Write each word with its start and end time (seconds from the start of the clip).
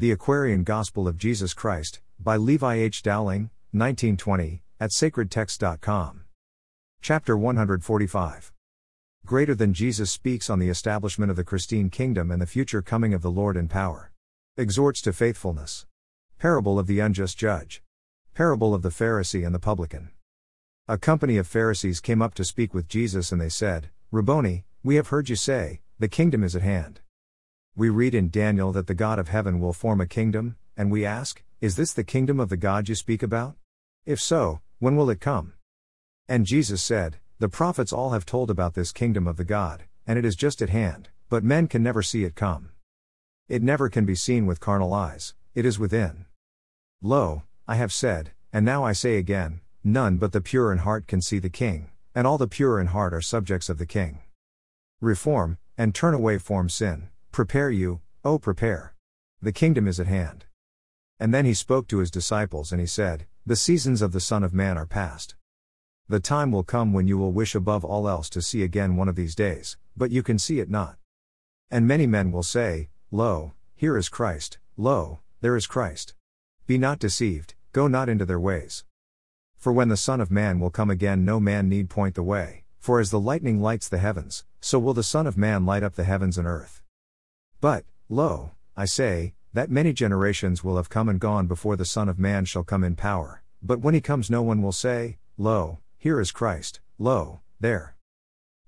The 0.00 0.12
Aquarian 0.12 0.64
Gospel 0.64 1.06
of 1.06 1.18
Jesus 1.18 1.52
Christ, 1.52 2.00
by 2.18 2.38
Levi 2.38 2.76
H. 2.76 3.02
Dowling, 3.02 3.50
1920, 3.72 4.62
at 4.80 4.92
sacredtext.com. 4.92 6.24
Chapter 7.02 7.36
145. 7.36 8.50
Greater 9.26 9.54
than 9.54 9.74
Jesus 9.74 10.10
speaks 10.10 10.48
on 10.48 10.58
the 10.58 10.70
establishment 10.70 11.30
of 11.30 11.36
the 11.36 11.44
Christine 11.44 11.90
kingdom 11.90 12.30
and 12.30 12.40
the 12.40 12.46
future 12.46 12.80
coming 12.80 13.12
of 13.12 13.20
the 13.20 13.30
Lord 13.30 13.58
in 13.58 13.68
power. 13.68 14.10
Exhorts 14.56 15.02
to 15.02 15.12
faithfulness. 15.12 15.84
Parable 16.38 16.78
of 16.78 16.86
the 16.86 17.00
unjust 17.00 17.36
judge. 17.36 17.82
Parable 18.32 18.72
of 18.72 18.80
the 18.80 18.88
Pharisee 18.88 19.44
and 19.44 19.54
the 19.54 19.58
publican. 19.58 20.12
A 20.88 20.96
company 20.96 21.36
of 21.36 21.46
Pharisees 21.46 22.00
came 22.00 22.22
up 22.22 22.32
to 22.36 22.44
speak 22.46 22.72
with 22.72 22.88
Jesus 22.88 23.32
and 23.32 23.38
they 23.38 23.50
said, 23.50 23.90
Rabboni, 24.10 24.64
we 24.82 24.94
have 24.94 25.08
heard 25.08 25.28
you 25.28 25.36
say, 25.36 25.82
the 25.98 26.08
kingdom 26.08 26.42
is 26.42 26.56
at 26.56 26.62
hand. 26.62 27.02
We 27.76 27.88
read 27.88 28.14
in 28.14 28.30
Daniel 28.30 28.72
that 28.72 28.88
the 28.88 28.94
God 28.94 29.18
of 29.18 29.28
heaven 29.28 29.60
will 29.60 29.72
form 29.72 30.00
a 30.00 30.06
kingdom, 30.06 30.56
and 30.76 30.90
we 30.90 31.06
ask, 31.06 31.42
Is 31.60 31.76
this 31.76 31.92
the 31.92 32.02
kingdom 32.02 32.40
of 32.40 32.48
the 32.48 32.56
God 32.56 32.88
you 32.88 32.94
speak 32.94 33.22
about? 33.22 33.56
If 34.04 34.20
so, 34.20 34.60
when 34.80 34.96
will 34.96 35.08
it 35.08 35.20
come? 35.20 35.52
And 36.28 36.46
Jesus 36.46 36.82
said, 36.82 37.18
The 37.38 37.48
prophets 37.48 37.92
all 37.92 38.10
have 38.10 38.26
told 38.26 38.50
about 38.50 38.74
this 38.74 38.90
kingdom 38.90 39.28
of 39.28 39.36
the 39.36 39.44
God, 39.44 39.84
and 40.06 40.18
it 40.18 40.24
is 40.24 40.34
just 40.34 40.60
at 40.60 40.70
hand, 40.70 41.10
but 41.28 41.44
men 41.44 41.68
can 41.68 41.82
never 41.82 42.02
see 42.02 42.24
it 42.24 42.34
come. 42.34 42.70
It 43.48 43.62
never 43.62 43.88
can 43.88 44.04
be 44.04 44.16
seen 44.16 44.46
with 44.46 44.58
carnal 44.58 44.92
eyes, 44.92 45.34
it 45.54 45.64
is 45.64 45.78
within. 45.78 46.26
Lo, 47.00 47.44
I 47.68 47.76
have 47.76 47.92
said, 47.92 48.32
and 48.52 48.64
now 48.64 48.84
I 48.84 48.92
say 48.92 49.16
again, 49.16 49.60
none 49.84 50.16
but 50.16 50.32
the 50.32 50.40
pure 50.40 50.72
in 50.72 50.78
heart 50.78 51.06
can 51.06 51.22
see 51.22 51.38
the 51.38 51.48
King, 51.48 51.90
and 52.16 52.26
all 52.26 52.36
the 52.36 52.48
pure 52.48 52.80
in 52.80 52.88
heart 52.88 53.14
are 53.14 53.20
subjects 53.20 53.68
of 53.68 53.78
the 53.78 53.86
King. 53.86 54.20
Reform, 55.00 55.56
and 55.78 55.94
turn 55.94 56.14
away 56.14 56.36
from 56.36 56.68
sin, 56.68 57.08
Prepare 57.32 57.70
you, 57.70 58.00
oh 58.24 58.40
prepare. 58.40 58.94
The 59.40 59.52
kingdom 59.52 59.86
is 59.86 60.00
at 60.00 60.08
hand. 60.08 60.46
And 61.20 61.32
then 61.32 61.44
he 61.44 61.54
spoke 61.54 61.86
to 61.88 61.98
his 61.98 62.10
disciples 62.10 62.72
and 62.72 62.80
he 62.80 62.86
said, 62.86 63.26
The 63.46 63.54
seasons 63.54 64.02
of 64.02 64.10
the 64.10 64.20
Son 64.20 64.42
of 64.42 64.52
Man 64.52 64.76
are 64.76 64.84
past. 64.84 65.36
The 66.08 66.18
time 66.18 66.50
will 66.50 66.64
come 66.64 66.92
when 66.92 67.06
you 67.06 67.16
will 67.16 67.30
wish 67.30 67.54
above 67.54 67.84
all 67.84 68.08
else 68.08 68.28
to 68.30 68.42
see 68.42 68.64
again 68.64 68.96
one 68.96 69.08
of 69.08 69.14
these 69.14 69.36
days, 69.36 69.76
but 69.96 70.10
you 70.10 70.24
can 70.24 70.40
see 70.40 70.58
it 70.58 70.68
not. 70.68 70.96
And 71.70 71.86
many 71.86 72.04
men 72.04 72.32
will 72.32 72.42
say, 72.42 72.88
Lo, 73.12 73.52
here 73.76 73.96
is 73.96 74.08
Christ, 74.08 74.58
lo, 74.76 75.20
there 75.40 75.56
is 75.56 75.68
Christ. 75.68 76.14
Be 76.66 76.78
not 76.78 76.98
deceived, 76.98 77.54
go 77.72 77.86
not 77.86 78.08
into 78.08 78.24
their 78.24 78.40
ways. 78.40 78.84
For 79.56 79.72
when 79.72 79.88
the 79.88 79.96
Son 79.96 80.20
of 80.20 80.32
Man 80.32 80.58
will 80.58 80.70
come 80.70 80.90
again, 80.90 81.24
no 81.24 81.38
man 81.38 81.68
need 81.68 81.90
point 81.90 82.16
the 82.16 82.24
way, 82.24 82.64
for 82.80 82.98
as 82.98 83.10
the 83.10 83.20
lightning 83.20 83.60
lights 83.60 83.88
the 83.88 83.98
heavens, 83.98 84.44
so 84.60 84.80
will 84.80 84.94
the 84.94 85.04
Son 85.04 85.28
of 85.28 85.36
Man 85.36 85.64
light 85.64 85.84
up 85.84 85.94
the 85.94 86.04
heavens 86.04 86.36
and 86.36 86.48
earth. 86.48 86.79
But, 87.60 87.84
lo, 88.08 88.52
I 88.76 88.86
say, 88.86 89.34
that 89.52 89.70
many 89.70 89.92
generations 89.92 90.64
will 90.64 90.76
have 90.76 90.88
come 90.88 91.08
and 91.08 91.20
gone 91.20 91.46
before 91.46 91.76
the 91.76 91.84
Son 91.84 92.08
of 92.08 92.18
Man 92.18 92.44
shall 92.44 92.64
come 92.64 92.84
in 92.84 92.96
power, 92.96 93.42
but 93.62 93.80
when 93.80 93.94
he 93.94 94.00
comes, 94.00 94.30
no 94.30 94.42
one 94.42 94.62
will 94.62 94.72
say, 94.72 95.18
Lo, 95.36 95.78
here 95.98 96.20
is 96.20 96.32
Christ, 96.32 96.80
lo, 96.98 97.40
there. 97.58 97.96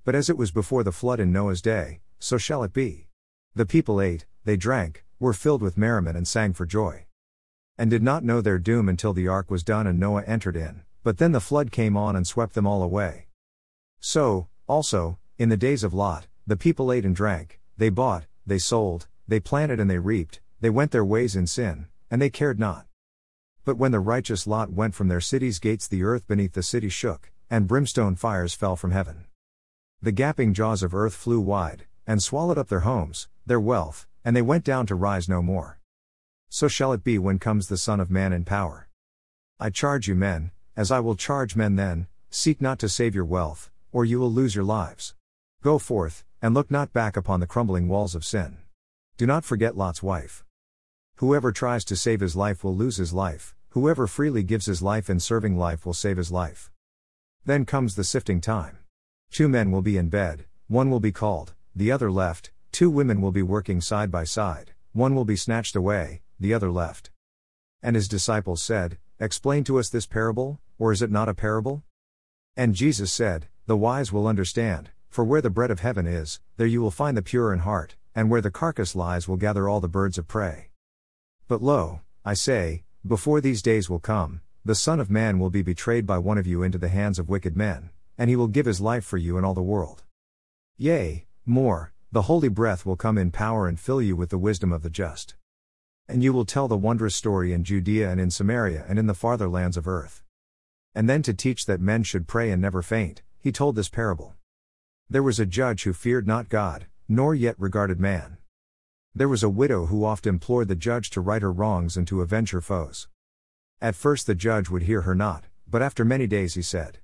But 0.05 0.15
as 0.15 0.29
it 0.29 0.37
was 0.37 0.51
before 0.51 0.83
the 0.83 0.93
flood 0.93 1.21
in 1.21 1.33
Noah's 1.33 1.63
day, 1.63 2.01
so 2.19 2.37
shall 2.37 2.63
it 2.63 2.73
be. 2.73 3.09
The 3.55 3.65
people 3.65 4.01
ate, 4.01 4.27
they 4.45 4.57
drank, 4.57 5.05
were 5.19 5.33
filled 5.33 5.63
with 5.63 5.79
merriment, 5.79 6.17
and 6.17 6.27
sang 6.27 6.53
for 6.53 6.67
joy. 6.67 7.07
And 7.79 7.91
did 7.91 8.03
not 8.03 8.25
know 8.25 8.41
their 8.41 8.59
doom 8.59 8.89
until 8.89 9.13
the 9.13 9.29
ark 9.29 9.51
was 9.51 9.63
done 9.63 9.87
and 9.87 9.99
Noah 9.99 10.25
entered 10.25 10.57
in, 10.57 10.83
but 11.03 11.19
then 11.19 11.33
the 11.33 11.41
flood 11.41 11.71
came 11.71 11.97
on 11.97 12.17
and 12.17 12.27
swept 12.27 12.55
them 12.55 12.67
all 12.67 12.83
away. 12.83 13.29
So, 14.01 14.49
also, 14.67 15.19
in 15.39 15.49
the 15.49 15.57
days 15.57 15.85
of 15.85 15.95
Lot, 15.95 16.27
the 16.47 16.57
people 16.57 16.93
ate 16.93 17.05
and 17.05 17.15
drank, 17.15 17.61
they 17.79 17.89
bought, 17.89 18.27
they 18.47 18.59
sold, 18.59 19.07
they 19.29 19.41
planted 19.41 19.81
and 19.81 19.91
they 19.91 19.99
reaped, 19.99 20.41
they 20.61 20.71
went 20.71 20.91
their 20.91 21.05
ways 21.05 21.37
in 21.37 21.47
sin, 21.47 21.87
and 22.11 22.21
they 22.21 22.31
cared 22.31 22.59
not. 22.59 22.87
But 23.65 23.77
when 23.77 23.93
the 23.93 24.01
righteous 24.01 24.47
Lot 24.47 24.73
went 24.73 24.95
from 24.95 25.09
their 25.09 25.21
city's 25.21 25.59
gates, 25.59 25.87
the 25.87 26.03
earth 26.03 26.27
beneath 26.27 26.53
the 26.53 26.63
city 26.63 26.89
shook, 26.89 27.31
and 27.49 27.69
brimstone 27.69 28.17
fires 28.17 28.55
fell 28.55 28.77
from 28.77 28.91
heaven. 28.91 29.27
The 30.01 30.13
gaping 30.13 30.53
jaws 30.53 30.83
of 30.83 30.95
earth 30.95 31.15
flew 31.15 31.41
wide, 31.41 31.87
and 32.07 32.23
swallowed 32.23 32.59
up 32.59 32.69
their 32.69 32.81
homes, 32.81 33.29
their 33.47 33.61
wealth, 33.61 34.07
and 34.25 34.35
they 34.35 34.43
went 34.43 34.65
down 34.65 34.87
to 34.87 34.95
rise 34.95 35.29
no 35.29 35.43
more. 35.43 35.79
So 36.49 36.69
shall 36.69 36.93
it 36.93 37.05
be 37.05 37.19
when 37.19 37.39
comes 37.39 37.69
the 37.69 37.77
Son 37.77 38.01
of 38.01 38.11
Man 38.11 38.33
in 38.33 38.45
power. 38.45 38.89
I 39.61 39.71
charge 39.71 40.09
you, 40.09 40.15
men, 40.15 40.51
as 40.77 40.91
I 40.91 41.01
will 41.01 41.15
charge 41.15 41.55
men 41.55 41.77
then, 41.77 42.09
seek 42.31 42.61
not 42.61 42.79
to 42.81 42.89
save 42.89 43.15
your 43.15 43.25
wealth, 43.25 43.71
or 43.93 44.05
you 44.05 44.19
will 44.19 44.33
lose 44.33 44.55
your 44.55 44.65
lives. 44.65 45.15
Go 45.63 45.79
forth, 45.79 46.25
and 46.43 46.53
look 46.53 46.71
not 46.71 46.93
back 46.93 47.17
upon 47.17 47.39
the 47.39 47.47
crumbling 47.47 47.87
walls 47.87 48.17
of 48.17 48.25
sin. 48.25 48.59
Do 49.17 49.27
not 49.27 49.45
forget 49.45 49.77
Lot's 49.77 50.03
wife. 50.03 50.45
Whoever 51.17 51.53
tries 51.53 51.85
to 51.85 51.97
save 51.97 52.19
his 52.19 52.35
life 52.35 52.65
will 52.65 52.75
lose 52.75 52.97
his 52.97 53.13
life, 53.13 53.55
whoever 53.71 54.09
freely 54.09 54.43
gives 54.43 54.67
his 54.67 54.83
life 54.83 55.09
in 55.09 55.21
serving 55.21 55.57
life 55.57 55.87
will 55.87 55.95
save 55.95 56.17
his 56.17 56.33
life. 56.33 56.73
Then 57.45 57.65
comes 57.65 57.95
the 57.95 58.03
sifting 58.03 58.41
time. 58.41 58.79
Two 59.31 59.49
men 59.49 59.71
will 59.71 59.83
be 59.83 59.97
in 59.97 60.09
bed, 60.09 60.47
one 60.67 60.91
will 60.91 61.01
be 61.01 61.13
called, 61.13 61.55
the 61.77 61.93
other 61.93 62.11
left, 62.11 62.51
two 62.73 62.91
women 62.91 63.21
will 63.21 63.31
be 63.31 63.43
working 63.43 63.81
side 63.81 64.11
by 64.11 64.25
side, 64.25 64.73
one 64.93 65.15
will 65.15 65.25
be 65.25 65.37
snatched 65.37 65.77
away, 65.77 66.23
the 66.41 66.53
other 66.53 66.71
left. 66.71 67.11
And 67.83 67.95
his 67.95 68.09
disciples 68.09 68.61
said, 68.61 68.99
Explain 69.21 69.63
to 69.65 69.79
us 69.79 69.89
this 69.89 70.07
parable, 70.07 70.61
or 70.79 70.91
is 70.91 71.03
it 71.03 71.11
not 71.11 71.29
a 71.29 71.35
parable? 71.35 71.85
And 72.57 72.75
Jesus 72.75 73.13
said, 73.13 73.47
The 73.67 73.77
wise 73.77 74.13
will 74.13 74.27
understand, 74.27 74.91
for 75.13 75.25
where 75.25 75.43
the 75.43 75.51
bread 75.51 75.71
of 75.71 75.81
heaven 75.81 76.07
is, 76.07 76.41
there 76.57 76.67
you 76.67 76.81
will 76.81 76.91
find 76.91 77.19
the 77.19 77.23
pure 77.23 77.53
in 77.53 77.59
heart, 77.59 77.97
and 78.15 78.31
where 78.31 78.41
the 78.41 78.51
carcass 78.51 78.97
lies 78.97 79.29
will 79.29 79.37
gather 79.37 79.69
all 79.69 79.79
the 79.79 79.87
birds 79.87 80.17
of 80.17 80.27
prey. 80.27 80.71
But 81.49 81.61
lo, 81.61 82.01
I 82.25 82.33
say, 82.33 82.85
before 83.07 83.43
these 83.43 83.61
days 83.61 83.91
will 83.91 83.99
come, 83.99 84.41
the 84.65 84.75
Son 84.75 84.99
of 84.99 85.11
Man 85.11 85.39
will 85.39 85.51
be 85.51 85.61
betrayed 85.61 86.07
by 86.07 86.17
one 86.17 86.39
of 86.39 86.47
you 86.47 86.63
into 86.63 86.79
the 86.79 86.89
hands 86.89 87.19
of 87.19 87.29
wicked 87.29 87.55
men, 87.55 87.91
and 88.17 88.31
he 88.31 88.37
will 88.37 88.49
give 88.49 88.65
his 88.65 88.81
life 88.81 89.05
for 89.05 89.19
you 89.19 89.37
and 89.37 89.45
all 89.45 89.53
the 89.53 89.61
world. 89.61 90.03
Yea, 90.79 91.27
more, 91.45 91.93
the 92.11 92.23
holy 92.23 92.49
breath 92.49 92.87
will 92.87 92.97
come 92.97 93.19
in 93.19 93.31
power 93.31 93.69
and 93.69 93.79
fill 93.79 94.01
you 94.01 94.17
with 94.17 94.31
the 94.31 94.39
wisdom 94.39 94.73
of 94.73 94.83
the 94.83 94.89
just. 94.89 95.35
And 96.09 96.23
you 96.23 96.33
will 96.33 96.47
tell 96.47 96.69
the 96.69 96.77
wondrous 96.77 97.15
story 97.15 97.53
in 97.53 97.65
Judea 97.65 98.11
and 98.11 98.19
in 98.19 98.31
Samaria 98.31 98.87
and 98.89 98.99
in 98.99 99.09
the 99.09 99.15
farther 99.15 99.49
lands 99.49 99.77
of 99.77 99.87
earth. 99.87 100.23
And 100.95 101.07
then 101.07 101.23
to 101.25 101.35
teach 101.35 101.67
that 101.67 101.83
men 101.83 102.03
should 102.03 102.27
pray 102.27 102.51
and 102.51 102.63
never 102.63 102.81
faint, 102.81 103.21
he 103.39 103.53
told 103.53 103.77
this 103.77 103.91
parable. 103.91 104.37
There 105.11 105.23
was 105.23 105.39
a 105.39 105.47
judge 105.47 105.83
who 105.83 105.93
feared 105.93 106.27
not 106.27 106.49
God, 106.49 106.87
nor 107.09 107.35
yet 107.35 107.55
regarded 107.59 108.01
man. 108.01 108.39
There 109.15 109.29
was 109.29 109.43
a 109.43 109.51
widow 109.51 109.87
who 109.87 110.05
oft 110.05 110.27
implored 110.27 110.69
the 110.69 110.75
judge 110.75 111.11
to 111.11 111.21
right 111.21 111.43
her 111.43 111.53
wrongs 111.53 111.97
and 111.97 112.09
to 112.09 112.23
avenge 112.23 112.53
her 112.53 112.63
foes. 112.63 113.09
At 113.81 113.95
first 113.95 114.27
the 114.27 114.35
judge 114.35 114.71
would 114.71 114.85
hear 114.85 115.03
her 115.03 115.15
not, 115.15 115.45
but 115.69 115.83
after 115.83 116.05
many 116.05 116.27
days 116.27 116.55
he 116.55 116.63
said, 116.63 116.99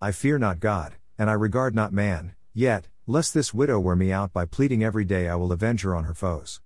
I 0.00 0.12
fear 0.12 0.38
not 0.38 0.60
God, 0.60 0.96
and 1.18 1.30
I 1.30 1.34
regard 1.34 1.74
not 1.74 1.92
man, 1.92 2.34
yet, 2.52 2.88
lest 3.06 3.32
this 3.32 3.54
widow 3.54 3.80
wear 3.80 3.96
me 3.96 4.12
out 4.12 4.32
by 4.32 4.44
pleading 4.44 4.84
every 4.84 5.04
day, 5.04 5.28
I 5.28 5.34
will 5.34 5.52
avenge 5.52 5.82
her 5.82 5.94
on 5.94 6.04
her 6.04 6.14
foes. 6.14 6.60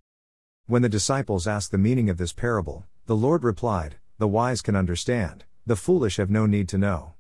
When 0.67 0.83
the 0.83 0.89
disciples 0.89 1.47
asked 1.47 1.71
the 1.71 1.79
meaning 1.79 2.11
of 2.11 2.17
this 2.17 2.33
parable, 2.33 2.85
the 3.07 3.17
Lord 3.17 3.45
replied, 3.45 3.97
The 4.19 4.29
wise 4.29 4.63
can 4.63 4.75
understand, 4.75 5.45
the 5.67 5.77
foolish 5.77 6.17
have 6.17 6.31
no 6.31 6.47
need 6.47 6.69
to 6.71 6.79
know 6.79 7.14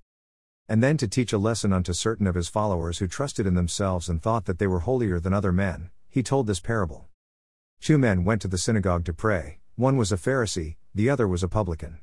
and 0.68 0.82
then 0.82 0.96
to 0.96 1.06
teach 1.06 1.32
a 1.32 1.38
lesson 1.38 1.72
unto 1.72 1.92
certain 1.92 2.26
of 2.26 2.34
his 2.34 2.48
followers 2.48 2.98
who 2.98 3.06
trusted 3.06 3.46
in 3.46 3.54
themselves 3.54 4.08
and 4.08 4.22
thought 4.22 4.46
that 4.46 4.58
they 4.58 4.66
were 4.66 4.80
holier 4.80 5.20
than 5.20 5.32
other 5.32 5.52
men, 5.52 5.90
he 6.08 6.22
told 6.22 6.46
this 6.46 6.60
parable. 6.60 7.08
Two 7.80 7.98
men 7.98 8.24
went 8.24 8.40
to 8.42 8.48
the 8.48 8.58
synagogue 8.58 9.04
to 9.04 9.12
pray, 9.12 9.58
one 9.76 9.96
was 9.96 10.10
a 10.10 10.16
Pharisee, 10.16 10.76
the 10.94 11.10
other 11.10 11.28
was 11.28 11.42
a 11.42 11.48
publican. 11.48 11.98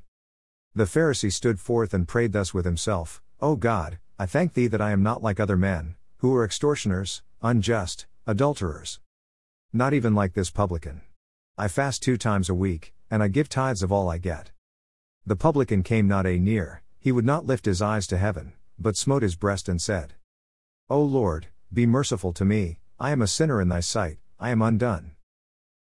The 0.75 0.83
Pharisee 0.83 1.33
stood 1.33 1.59
forth 1.59 1.93
and 1.93 2.07
prayed 2.07 2.33
thus 2.33 2.53
with 2.53 2.65
himself 2.65 3.21
O 3.41 3.55
God, 3.55 3.97
I 4.19 4.27
thank 4.27 4.53
thee 4.53 4.67
that 4.67 4.81
I 4.81 4.91
am 4.91 5.01
not 5.01 5.23
like 5.23 5.39
other 5.39 5.57
men, 5.57 5.95
who 6.17 6.35
are 6.35 6.45
extortioners, 6.45 7.23
unjust, 7.41 8.05
adulterers. 8.27 8.99
Not 9.73 9.93
even 9.93 10.13
like 10.13 10.33
this 10.33 10.51
publican. 10.51 11.01
I 11.57 11.67
fast 11.67 12.03
two 12.03 12.17
times 12.17 12.47
a 12.47 12.53
week, 12.53 12.93
and 13.09 13.23
I 13.23 13.27
give 13.27 13.49
tithes 13.49 13.81
of 13.81 13.91
all 13.91 14.09
I 14.09 14.19
get. 14.19 14.51
The 15.25 15.35
publican 15.35 15.81
came 15.81 16.07
not 16.07 16.27
a 16.27 16.37
near, 16.37 16.83
he 17.01 17.11
would 17.11 17.25
not 17.25 17.47
lift 17.47 17.65
his 17.65 17.81
eyes 17.81 18.05
to 18.05 18.17
heaven, 18.17 18.53
but 18.77 18.95
smote 18.95 19.23
his 19.23 19.35
breast 19.35 19.67
and 19.67 19.81
said, 19.81 20.13
O 20.87 21.01
Lord, 21.01 21.47
be 21.73 21.87
merciful 21.87 22.31
to 22.33 22.45
me, 22.45 22.77
I 22.99 23.09
am 23.09 23.23
a 23.23 23.27
sinner 23.27 23.59
in 23.59 23.69
thy 23.69 23.79
sight, 23.79 24.19
I 24.39 24.51
am 24.51 24.61
undone. 24.61 25.13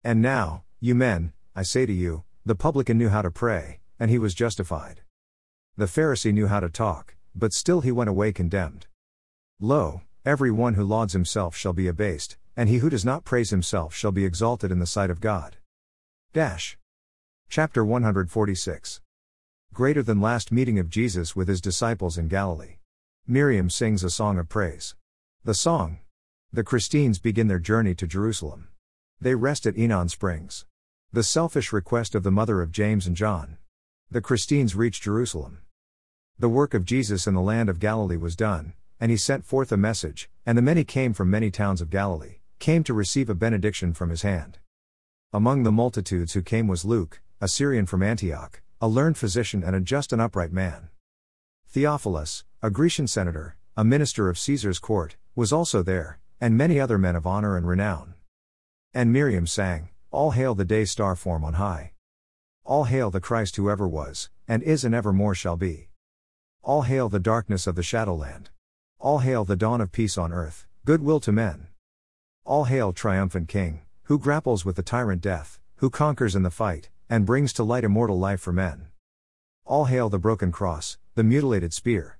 And 0.04 0.20
now, 0.20 0.64
you 0.78 0.94
men, 0.94 1.32
I 1.54 1.62
say 1.62 1.86
to 1.86 1.92
you, 1.92 2.24
the 2.44 2.54
publican 2.54 2.98
knew 2.98 3.08
how 3.08 3.22
to 3.22 3.30
pray, 3.30 3.80
and 3.98 4.10
he 4.10 4.18
was 4.18 4.34
justified. 4.34 5.00
The 5.78 5.86
Pharisee 5.86 6.34
knew 6.34 6.48
how 6.48 6.60
to 6.60 6.68
talk, 6.68 7.16
but 7.34 7.54
still 7.54 7.80
he 7.80 7.90
went 7.90 8.10
away 8.10 8.30
condemned. 8.32 8.86
Lo, 9.58 10.02
every 10.26 10.50
one 10.50 10.74
who 10.74 10.84
lauds 10.84 11.14
himself 11.14 11.56
shall 11.56 11.72
be 11.72 11.88
abased, 11.88 12.36
and 12.54 12.68
he 12.68 12.78
who 12.78 12.90
does 12.90 13.06
not 13.06 13.24
praise 13.24 13.48
himself 13.48 13.94
shall 13.94 14.12
be 14.12 14.26
exalted 14.26 14.70
in 14.70 14.80
the 14.80 14.86
sight 14.86 15.08
of 15.08 15.22
God. 15.22 15.56
Dash. 16.34 16.76
Chapter 17.48 17.82
146 17.82 19.00
greater 19.72 20.02
than 20.02 20.20
last 20.20 20.50
meeting 20.50 20.78
of 20.78 20.88
Jesus 20.88 21.36
with 21.36 21.48
his 21.48 21.60
disciples 21.60 22.16
in 22.16 22.28
Galilee. 22.28 22.76
Miriam 23.26 23.68
sings 23.68 24.02
a 24.02 24.10
song 24.10 24.38
of 24.38 24.48
praise. 24.48 24.94
The 25.44 25.54
song. 25.54 25.98
The 26.52 26.64
Christines 26.64 27.18
begin 27.18 27.48
their 27.48 27.58
journey 27.58 27.94
to 27.96 28.06
Jerusalem. 28.06 28.68
They 29.20 29.34
rest 29.34 29.66
at 29.66 29.76
Enon 29.76 30.08
Springs. 30.08 30.64
The 31.12 31.22
selfish 31.22 31.72
request 31.72 32.14
of 32.14 32.22
the 32.22 32.30
mother 32.30 32.62
of 32.62 32.72
James 32.72 33.06
and 33.06 33.16
John. 33.16 33.58
The 34.10 34.20
Christines 34.20 34.74
reach 34.74 35.00
Jerusalem. 35.00 35.62
The 36.38 36.48
work 36.48 36.74
of 36.74 36.84
Jesus 36.84 37.26
in 37.26 37.34
the 37.34 37.40
land 37.40 37.68
of 37.68 37.80
Galilee 37.80 38.16
was 38.16 38.36
done, 38.36 38.74
and 39.00 39.10
he 39.10 39.16
sent 39.16 39.44
forth 39.44 39.72
a 39.72 39.76
message, 39.76 40.28
and 40.44 40.56
the 40.56 40.62
many 40.62 40.84
came 40.84 41.12
from 41.12 41.30
many 41.30 41.50
towns 41.50 41.80
of 41.80 41.90
Galilee, 41.90 42.40
came 42.58 42.84
to 42.84 42.94
receive 42.94 43.28
a 43.28 43.34
benediction 43.34 43.92
from 43.92 44.10
his 44.10 44.22
hand. 44.22 44.58
Among 45.32 45.62
the 45.62 45.72
multitudes 45.72 46.34
who 46.34 46.42
came 46.42 46.68
was 46.68 46.84
Luke, 46.84 47.20
a 47.40 47.48
Syrian 47.48 47.86
from 47.86 48.02
Antioch, 48.02 48.62
a 48.78 48.88
learned 48.88 49.16
physician 49.16 49.64
and 49.64 49.74
a 49.74 49.80
just 49.80 50.12
and 50.12 50.20
upright 50.20 50.52
man. 50.52 50.90
Theophilus, 51.68 52.44
a 52.62 52.70
Grecian 52.70 53.06
senator, 53.06 53.56
a 53.74 53.84
minister 53.84 54.28
of 54.28 54.38
Caesar's 54.38 54.78
court, 54.78 55.16
was 55.34 55.50
also 55.50 55.82
there, 55.82 56.18
and 56.40 56.58
many 56.58 56.78
other 56.78 56.98
men 56.98 57.16
of 57.16 57.26
honor 57.26 57.56
and 57.56 57.66
renown. 57.66 58.14
And 58.92 59.12
Miriam 59.12 59.46
sang, 59.46 59.88
All 60.10 60.32
hail 60.32 60.54
the 60.54 60.66
day 60.66 60.84
star 60.84 61.16
form 61.16 61.42
on 61.42 61.54
high. 61.54 61.92
All 62.64 62.84
hail 62.84 63.10
the 63.10 63.20
Christ 63.20 63.56
who 63.56 63.70
ever 63.70 63.88
was, 63.88 64.28
and 64.46 64.62
is 64.62 64.84
and 64.84 64.94
evermore 64.94 65.34
shall 65.34 65.56
be. 65.56 65.88
All 66.62 66.82
hail 66.82 67.08
the 67.08 67.18
darkness 67.18 67.66
of 67.66 67.76
the 67.76 67.82
shadowland. 67.82 68.50
All 68.98 69.20
hail 69.20 69.44
the 69.46 69.56
dawn 69.56 69.80
of 69.80 69.92
peace 69.92 70.18
on 70.18 70.32
earth, 70.32 70.66
goodwill 70.84 71.20
to 71.20 71.32
men. 71.32 71.68
All 72.44 72.64
hail 72.64 72.92
triumphant 72.92 73.48
King, 73.48 73.82
who 74.04 74.18
grapples 74.18 74.64
with 74.64 74.76
the 74.76 74.82
tyrant 74.82 75.22
death, 75.22 75.60
who 75.76 75.90
conquers 75.90 76.34
in 76.34 76.42
the 76.42 76.50
fight, 76.50 76.90
and 77.08 77.26
brings 77.26 77.52
to 77.54 77.64
light 77.64 77.84
immortal 77.84 78.18
life 78.18 78.40
for 78.40 78.52
men. 78.52 78.88
All 79.64 79.86
hail 79.86 80.08
the 80.08 80.18
broken 80.18 80.52
cross, 80.52 80.98
the 81.14 81.24
mutilated 81.24 81.72
spear. 81.72 82.18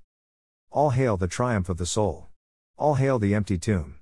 All 0.71 0.91
hail 0.91 1.17
the 1.17 1.27
triumph 1.27 1.69
of 1.69 1.77
the 1.77 1.85
soul. 1.85 2.27
All 2.77 2.95
hail 2.95 3.19
the 3.19 3.33
empty 3.33 3.57
tomb. 3.57 3.99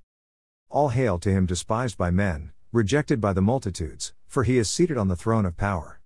All 0.70 0.90
hail 0.90 1.18
to 1.20 1.32
him 1.32 1.46
despised 1.46 1.98
by 1.98 2.12
men, 2.12 2.52
rejected 2.72 3.22
by 3.22 3.34
the 3.34 3.42
multitudes, 3.42 4.14
for 4.28 4.44
he 4.44 4.58
is 4.58 4.70
seated 4.70 4.98
on 4.98 5.08
the 5.08 5.16
throne 5.16 5.46
of 5.46 5.56
power. 5.56 6.02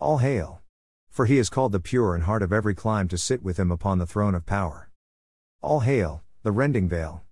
All 0.00 0.18
hail! 0.18 0.62
For 1.10 1.26
he 1.26 1.38
is 1.38 1.50
called 1.50 1.72
the 1.72 1.78
pure 1.78 2.16
in 2.16 2.22
heart 2.22 2.42
of 2.42 2.52
every 2.52 2.74
clime 2.74 3.06
to 3.08 3.18
sit 3.18 3.42
with 3.42 3.58
him 3.58 3.70
upon 3.70 3.98
the 3.98 4.06
throne 4.06 4.34
of 4.34 4.46
power. 4.46 4.88
All 5.60 5.80
hail, 5.80 6.24
the 6.42 6.50
rending 6.50 6.88
veil. 6.88 7.22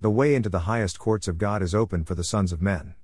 The 0.00 0.10
way 0.10 0.34
into 0.34 0.48
the 0.48 0.66
highest 0.68 0.98
courts 0.98 1.26
of 1.26 1.38
God 1.38 1.62
is 1.62 1.74
open 1.74 2.04
for 2.04 2.14
the 2.14 2.24
sons 2.24 2.52
of 2.52 2.60
men. 2.60 2.96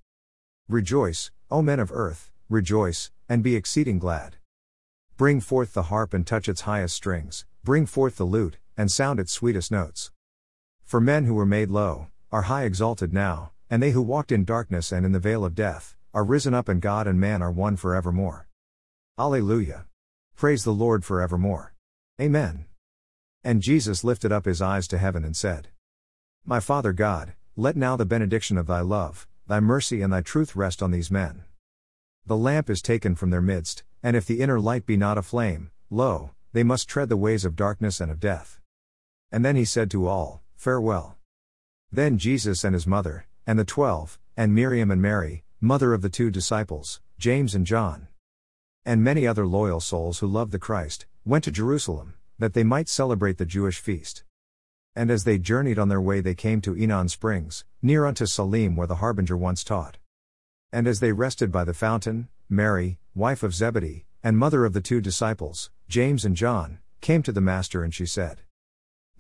Rejoice, 0.69 1.31
O 1.51 1.63
men 1.63 1.81
of 1.81 1.91
earth, 1.91 2.31
rejoice, 2.49 3.11
and 3.29 3.43
be 3.43 3.57
exceeding 3.57 3.99
glad. 3.99 4.37
Bring 5.17 5.41
forth 5.41 5.75
the 5.75 5.85
harp 5.85 6.13
and 6.13 6.27
touch 6.27 6.49
its 6.49 6.63
highest 6.63 6.97
strings, 6.97 7.47
bring 7.63 7.87
forth 7.87 8.17
the 8.17 8.25
lute, 8.25 8.59
and 8.77 8.91
sound 8.91 9.21
its 9.21 9.33
sweetest 9.33 9.71
notes. 9.71 10.11
For 10.85 11.01
men 11.01 11.25
who 11.25 11.35
were 11.35 11.47
made 11.47 11.71
low, 11.71 12.09
are 12.33 12.43
high 12.43 12.65
exalted 12.65 13.13
now, 13.13 13.53
and 13.71 13.83
they 13.83 13.93
who 13.93 14.03
walked 14.03 14.33
in 14.33 14.45
darkness 14.45 14.91
and 14.91 15.07
in 15.07 15.13
the 15.13 15.21
vale 15.21 15.45
of 15.45 15.55
death, 15.55 15.97
are 16.13 16.25
risen 16.25 16.53
up 16.53 16.69
and 16.69 16.81
God 16.81 17.07
and 17.07 17.21
man 17.21 17.43
are 17.43 17.51
one 17.53 17.77
for 17.77 17.95
evermore. 17.95 18.49
Alleluia. 19.19 19.87
Praise 20.37 20.65
the 20.65 20.73
Lord 20.73 21.05
for 21.05 21.21
evermore. 21.21 21.75
Amen. 22.21 22.67
And 23.45 23.63
Jesus 23.63 24.03
lifted 24.03 24.33
up 24.33 24.47
his 24.47 24.61
eyes 24.61 24.89
to 24.89 24.99
heaven 24.99 25.25
and 25.25 25.37
said, 25.37 25.69
My 26.45 26.59
Father 26.61 26.93
God, 26.93 27.35
let 27.57 27.77
now 27.77 27.97
the 27.97 28.05
benediction 28.05 28.59
of 28.59 28.67
thy 28.67 28.81
love, 28.81 29.29
thy 29.47 29.61
mercy, 29.61 30.03
and 30.03 30.13
thy 30.13 30.23
truth 30.23 30.57
rest 30.57 30.83
on 30.83 30.91
these 30.91 31.11
men. 31.11 31.45
The 32.27 32.37
lamp 32.37 32.71
is 32.71 32.81
taken 32.81 33.15
from 33.15 33.31
their 33.31 33.43
midst, 33.43 33.83
and 34.03 34.17
if 34.17 34.25
the 34.25 34.41
inner 34.41 34.59
light 34.59 34.87
be 34.87 34.97
not 34.97 35.19
aflame, 35.19 35.71
lo, 35.91 36.31
they 36.53 36.63
must 36.63 36.89
tread 36.89 37.09
the 37.09 37.17
ways 37.17 37.45
of 37.45 37.57
darkness 37.57 38.01
and 38.01 38.11
of 38.11 38.21
death. 38.21 38.61
And 39.31 39.45
then 39.45 39.57
he 39.57 39.65
said 39.65 39.91
to 39.91 40.07
all, 40.07 40.43
Farewell. 40.57 41.17
Then 41.93 42.17
Jesus 42.17 42.65
and 42.65 42.73
his 42.73 42.87
mother, 42.87 43.27
and 43.47 43.59
the 43.59 43.65
twelve, 43.65 44.19
and 44.37 44.55
Miriam 44.55 44.91
and 44.91 45.03
Mary, 45.03 45.45
mother 45.61 45.93
of 45.93 46.01
the 46.01 46.09
two 46.09 46.31
disciples, 46.31 47.01
James 47.19 47.55
and 47.55 47.67
John, 47.67 48.09
and 48.87 49.03
many 49.03 49.27
other 49.27 49.47
loyal 49.47 49.81
souls 49.81 50.19
who 50.19 50.27
loved 50.27 50.53
the 50.53 50.59
Christ, 50.59 51.07
went 51.25 51.45
to 51.45 51.51
Jerusalem 51.51 52.15
that 52.39 52.53
they 52.53 52.65
might 52.65 52.89
celebrate 52.89 53.39
the 53.39 53.47
Jewish 53.47 53.79
feast. 53.79 54.25
And 54.97 55.11
as 55.11 55.25
they 55.25 55.39
journeyed 55.39 55.79
on 55.79 55.89
their 55.89 56.01
way, 56.01 56.21
they 56.21 56.35
came 56.35 56.61
to 56.63 56.75
Enon 56.75 57.09
Springs, 57.09 57.65
near 57.83 58.07
unto 58.07 58.27
Salim 58.27 58.77
where 58.77 58.87
the 58.87 58.97
harbinger 58.97 59.37
once 59.37 59.65
taught. 59.65 59.99
And 60.75 60.89
as 60.89 60.99
they 60.99 61.13
rested 61.13 61.53
by 61.53 61.63
the 61.63 61.73
fountain, 61.73 62.27
Mary, 62.49 62.99
wife 63.15 63.45
of 63.45 63.55
Zebedee, 63.55 64.07
and 64.25 64.37
mother 64.37 64.65
of 64.65 64.73
the 64.73 64.81
two 64.81 65.01
disciples, 65.01 65.71
James 65.87 66.25
and 66.25 66.35
John, 66.35 66.81
came 67.01 67.23
to 67.23 67.31
the 67.31 67.41
Master 67.41 67.85
and 67.85 67.95
she 67.95 68.07
said, 68.07 68.41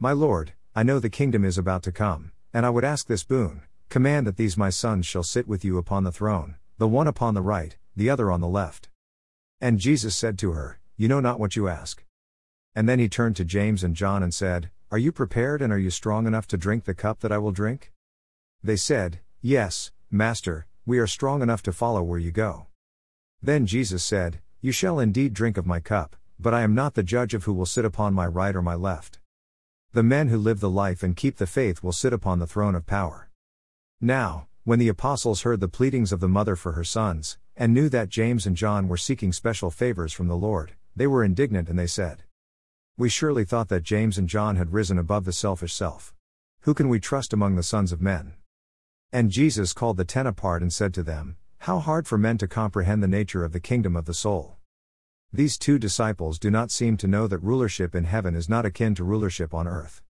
My 0.00 0.10
Lord, 0.10 0.54
I 0.74 0.82
know 0.82 0.98
the 0.98 1.08
kingdom 1.08 1.44
is 1.44 1.56
about 1.56 1.84
to 1.84 1.92
come, 1.92 2.32
and 2.52 2.66
I 2.66 2.70
would 2.70 2.82
ask 2.82 3.06
this 3.06 3.22
boon 3.22 3.62
command 3.88 4.26
that 4.26 4.36
these 4.36 4.56
my 4.56 4.68
sons 4.68 5.06
shall 5.06 5.22
sit 5.22 5.46
with 5.46 5.64
you 5.64 5.78
upon 5.78 6.02
the 6.02 6.10
throne, 6.10 6.56
the 6.78 6.88
one 6.88 7.06
upon 7.06 7.34
the 7.34 7.40
right, 7.40 7.76
the 7.94 8.10
other 8.10 8.32
on 8.32 8.40
the 8.40 8.48
left. 8.48 8.88
And 9.60 9.78
Jesus 9.78 10.16
said 10.16 10.36
to 10.40 10.50
her, 10.54 10.80
You 10.96 11.06
know 11.06 11.20
not 11.20 11.38
what 11.38 11.54
you 11.54 11.68
ask. 11.68 12.02
And 12.74 12.88
then 12.88 12.98
he 12.98 13.08
turned 13.08 13.36
to 13.36 13.44
James 13.44 13.84
and 13.84 13.94
John 13.94 14.24
and 14.24 14.34
said, 14.34 14.70
Are 14.90 14.98
you 14.98 15.12
prepared 15.12 15.62
and 15.62 15.72
are 15.72 15.78
you 15.78 15.90
strong 15.90 16.26
enough 16.26 16.48
to 16.48 16.56
drink 16.56 16.82
the 16.82 16.94
cup 16.94 17.20
that 17.20 17.30
I 17.30 17.38
will 17.38 17.52
drink? 17.52 17.92
They 18.60 18.74
said, 18.74 19.20
Yes, 19.40 19.92
Master, 20.10 20.66
we 20.86 20.98
are 20.98 21.06
strong 21.06 21.42
enough 21.42 21.62
to 21.64 21.72
follow 21.72 22.02
where 22.02 22.18
you 22.18 22.30
go. 22.30 22.66
Then 23.42 23.66
Jesus 23.66 24.04
said, 24.04 24.40
You 24.60 24.72
shall 24.72 24.98
indeed 24.98 25.34
drink 25.34 25.56
of 25.56 25.66
my 25.66 25.80
cup, 25.80 26.16
but 26.38 26.54
I 26.54 26.62
am 26.62 26.74
not 26.74 26.94
the 26.94 27.02
judge 27.02 27.34
of 27.34 27.44
who 27.44 27.52
will 27.52 27.66
sit 27.66 27.84
upon 27.84 28.14
my 28.14 28.26
right 28.26 28.54
or 28.54 28.62
my 28.62 28.74
left. 28.74 29.18
The 29.92 30.02
men 30.02 30.28
who 30.28 30.38
live 30.38 30.60
the 30.60 30.70
life 30.70 31.02
and 31.02 31.16
keep 31.16 31.36
the 31.36 31.46
faith 31.46 31.82
will 31.82 31.92
sit 31.92 32.12
upon 32.12 32.38
the 32.38 32.46
throne 32.46 32.74
of 32.74 32.86
power. 32.86 33.30
Now, 34.00 34.48
when 34.64 34.78
the 34.78 34.88
apostles 34.88 35.42
heard 35.42 35.60
the 35.60 35.68
pleadings 35.68 36.12
of 36.12 36.20
the 36.20 36.28
mother 36.28 36.56
for 36.56 36.72
her 36.72 36.84
sons, 36.84 37.38
and 37.56 37.72
knew 37.72 37.88
that 37.88 38.08
James 38.08 38.46
and 38.46 38.56
John 38.56 38.88
were 38.88 38.96
seeking 38.96 39.32
special 39.32 39.70
favors 39.70 40.12
from 40.12 40.28
the 40.28 40.36
Lord, 40.36 40.72
they 40.96 41.06
were 41.06 41.22
indignant 41.22 41.68
and 41.68 41.78
they 41.78 41.86
said, 41.86 42.24
we 42.96 43.08
surely 43.08 43.44
thought 43.44 43.70
that 43.70 43.82
James 43.82 44.18
and 44.18 44.28
John 44.28 44.54
had 44.54 44.72
risen 44.72 44.98
above 44.98 45.24
the 45.24 45.32
selfish 45.32 45.74
self. 45.74 46.14
Who 46.60 46.74
can 46.74 46.88
we 46.88 47.00
trust 47.00 47.32
among 47.32 47.56
the 47.56 47.64
sons 47.64 47.90
of 47.90 48.00
men? 48.00 48.34
And 49.14 49.30
Jesus 49.30 49.72
called 49.72 49.96
the 49.96 50.04
ten 50.04 50.26
apart 50.26 50.60
and 50.60 50.72
said 50.72 50.92
to 50.94 51.04
them, 51.04 51.36
How 51.58 51.78
hard 51.78 52.08
for 52.08 52.18
men 52.18 52.36
to 52.38 52.48
comprehend 52.48 53.00
the 53.00 53.06
nature 53.06 53.44
of 53.44 53.52
the 53.52 53.60
kingdom 53.60 53.94
of 53.94 54.06
the 54.06 54.12
soul. 54.12 54.56
These 55.32 55.56
two 55.56 55.78
disciples 55.78 56.36
do 56.36 56.50
not 56.50 56.72
seem 56.72 56.96
to 56.96 57.06
know 57.06 57.28
that 57.28 57.38
rulership 57.38 57.94
in 57.94 58.06
heaven 58.06 58.34
is 58.34 58.48
not 58.48 58.66
akin 58.66 58.96
to 58.96 59.04
rulership 59.04 59.54
on 59.54 59.68
earth. 59.68 60.02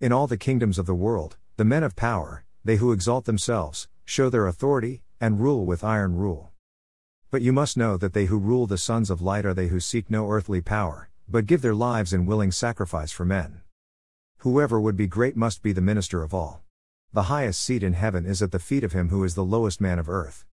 In 0.00 0.10
all 0.10 0.26
the 0.26 0.38
kingdoms 0.38 0.78
of 0.78 0.86
the 0.86 0.94
world, 0.94 1.36
the 1.58 1.66
men 1.66 1.82
of 1.82 1.96
power, 1.96 2.46
they 2.64 2.76
who 2.76 2.92
exalt 2.92 3.26
themselves, 3.26 3.88
show 4.06 4.30
their 4.30 4.46
authority, 4.46 5.02
and 5.20 5.38
rule 5.38 5.66
with 5.66 5.84
iron 5.84 6.16
rule. 6.16 6.50
But 7.30 7.42
you 7.42 7.52
must 7.52 7.76
know 7.76 7.98
that 7.98 8.14
they 8.14 8.24
who 8.24 8.38
rule 8.38 8.66
the 8.66 8.78
sons 8.78 9.10
of 9.10 9.20
light 9.20 9.44
are 9.44 9.52
they 9.52 9.68
who 9.68 9.80
seek 9.80 10.08
no 10.08 10.30
earthly 10.30 10.62
power, 10.62 11.10
but 11.28 11.44
give 11.44 11.60
their 11.60 11.74
lives 11.74 12.14
in 12.14 12.24
willing 12.24 12.52
sacrifice 12.52 13.12
for 13.12 13.26
men. 13.26 13.60
Whoever 14.38 14.80
would 14.80 14.96
be 14.96 15.06
great 15.06 15.36
must 15.36 15.62
be 15.62 15.72
the 15.72 15.82
minister 15.82 16.22
of 16.22 16.32
all. 16.32 16.62
The 17.12 17.24
highest 17.24 17.60
seat 17.60 17.82
in 17.82 17.94
heaven 17.94 18.24
is 18.24 18.40
at 18.40 18.52
the 18.52 18.60
feet 18.60 18.84
of 18.84 18.92
him 18.92 19.08
who 19.08 19.24
is 19.24 19.34
the 19.34 19.44
lowest 19.44 19.80
man 19.80 19.98
of 19.98 20.08
earth. 20.08 20.44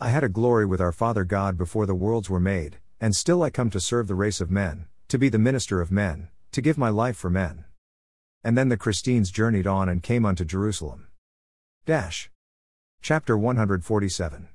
I 0.00 0.08
had 0.08 0.24
a 0.24 0.30
glory 0.30 0.64
with 0.64 0.80
our 0.80 0.90
Father 0.90 1.22
God 1.22 1.58
before 1.58 1.84
the 1.84 1.94
worlds 1.94 2.30
were 2.30 2.40
made, 2.40 2.78
and 2.98 3.14
still 3.14 3.42
I 3.42 3.50
come 3.50 3.68
to 3.68 3.78
serve 3.78 4.08
the 4.08 4.14
race 4.14 4.40
of 4.40 4.50
men, 4.50 4.86
to 5.08 5.18
be 5.18 5.28
the 5.28 5.38
minister 5.38 5.82
of 5.82 5.92
men, 5.92 6.28
to 6.52 6.62
give 6.62 6.78
my 6.78 6.88
life 6.88 7.18
for 7.18 7.28
men. 7.28 7.66
And 8.42 8.56
then 8.56 8.70
the 8.70 8.78
Christines 8.78 9.30
journeyed 9.30 9.66
on 9.66 9.90
and 9.90 10.02
came 10.02 10.24
unto 10.24 10.46
Jerusalem. 10.46 11.08
Dash. 11.84 12.30
Chapter 13.02 13.36
147. 13.36 14.48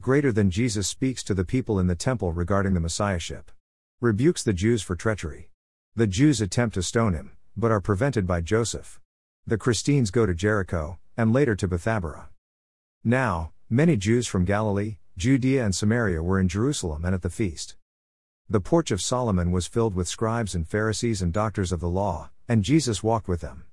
Greater 0.00 0.32
than 0.32 0.50
Jesus 0.50 0.88
speaks 0.88 1.22
to 1.22 1.34
the 1.34 1.44
people 1.44 1.78
in 1.78 1.86
the 1.86 1.94
temple 1.94 2.32
regarding 2.32 2.74
the 2.74 2.80
Messiahship. 2.80 3.52
Rebukes 4.00 4.42
the 4.42 4.52
Jews 4.52 4.82
for 4.82 4.96
treachery. 4.96 5.48
The 5.94 6.08
Jews 6.08 6.40
attempt 6.40 6.74
to 6.74 6.82
stone 6.82 7.14
him, 7.14 7.36
but 7.56 7.70
are 7.70 7.80
prevented 7.80 8.26
by 8.26 8.40
Joseph. 8.40 9.00
The 9.48 9.56
Christines 9.56 10.10
go 10.10 10.26
to 10.26 10.34
Jericho, 10.34 10.98
and 11.16 11.32
later 11.32 11.54
to 11.54 11.68
Bethabara. 11.68 12.26
Now, 13.04 13.52
many 13.70 13.96
Jews 13.96 14.26
from 14.26 14.44
Galilee, 14.44 14.96
Judea, 15.16 15.64
and 15.64 15.72
Samaria 15.72 16.20
were 16.20 16.40
in 16.40 16.48
Jerusalem 16.48 17.04
and 17.04 17.14
at 17.14 17.22
the 17.22 17.30
feast. 17.30 17.76
The 18.48 18.58
porch 18.58 18.90
of 18.90 19.00
Solomon 19.00 19.52
was 19.52 19.68
filled 19.68 19.94
with 19.94 20.08
scribes 20.08 20.56
and 20.56 20.66
Pharisees 20.66 21.22
and 21.22 21.32
doctors 21.32 21.70
of 21.70 21.78
the 21.78 21.88
law, 21.88 22.30
and 22.48 22.64
Jesus 22.64 23.04
walked 23.04 23.28
with 23.28 23.40
them. 23.40 23.66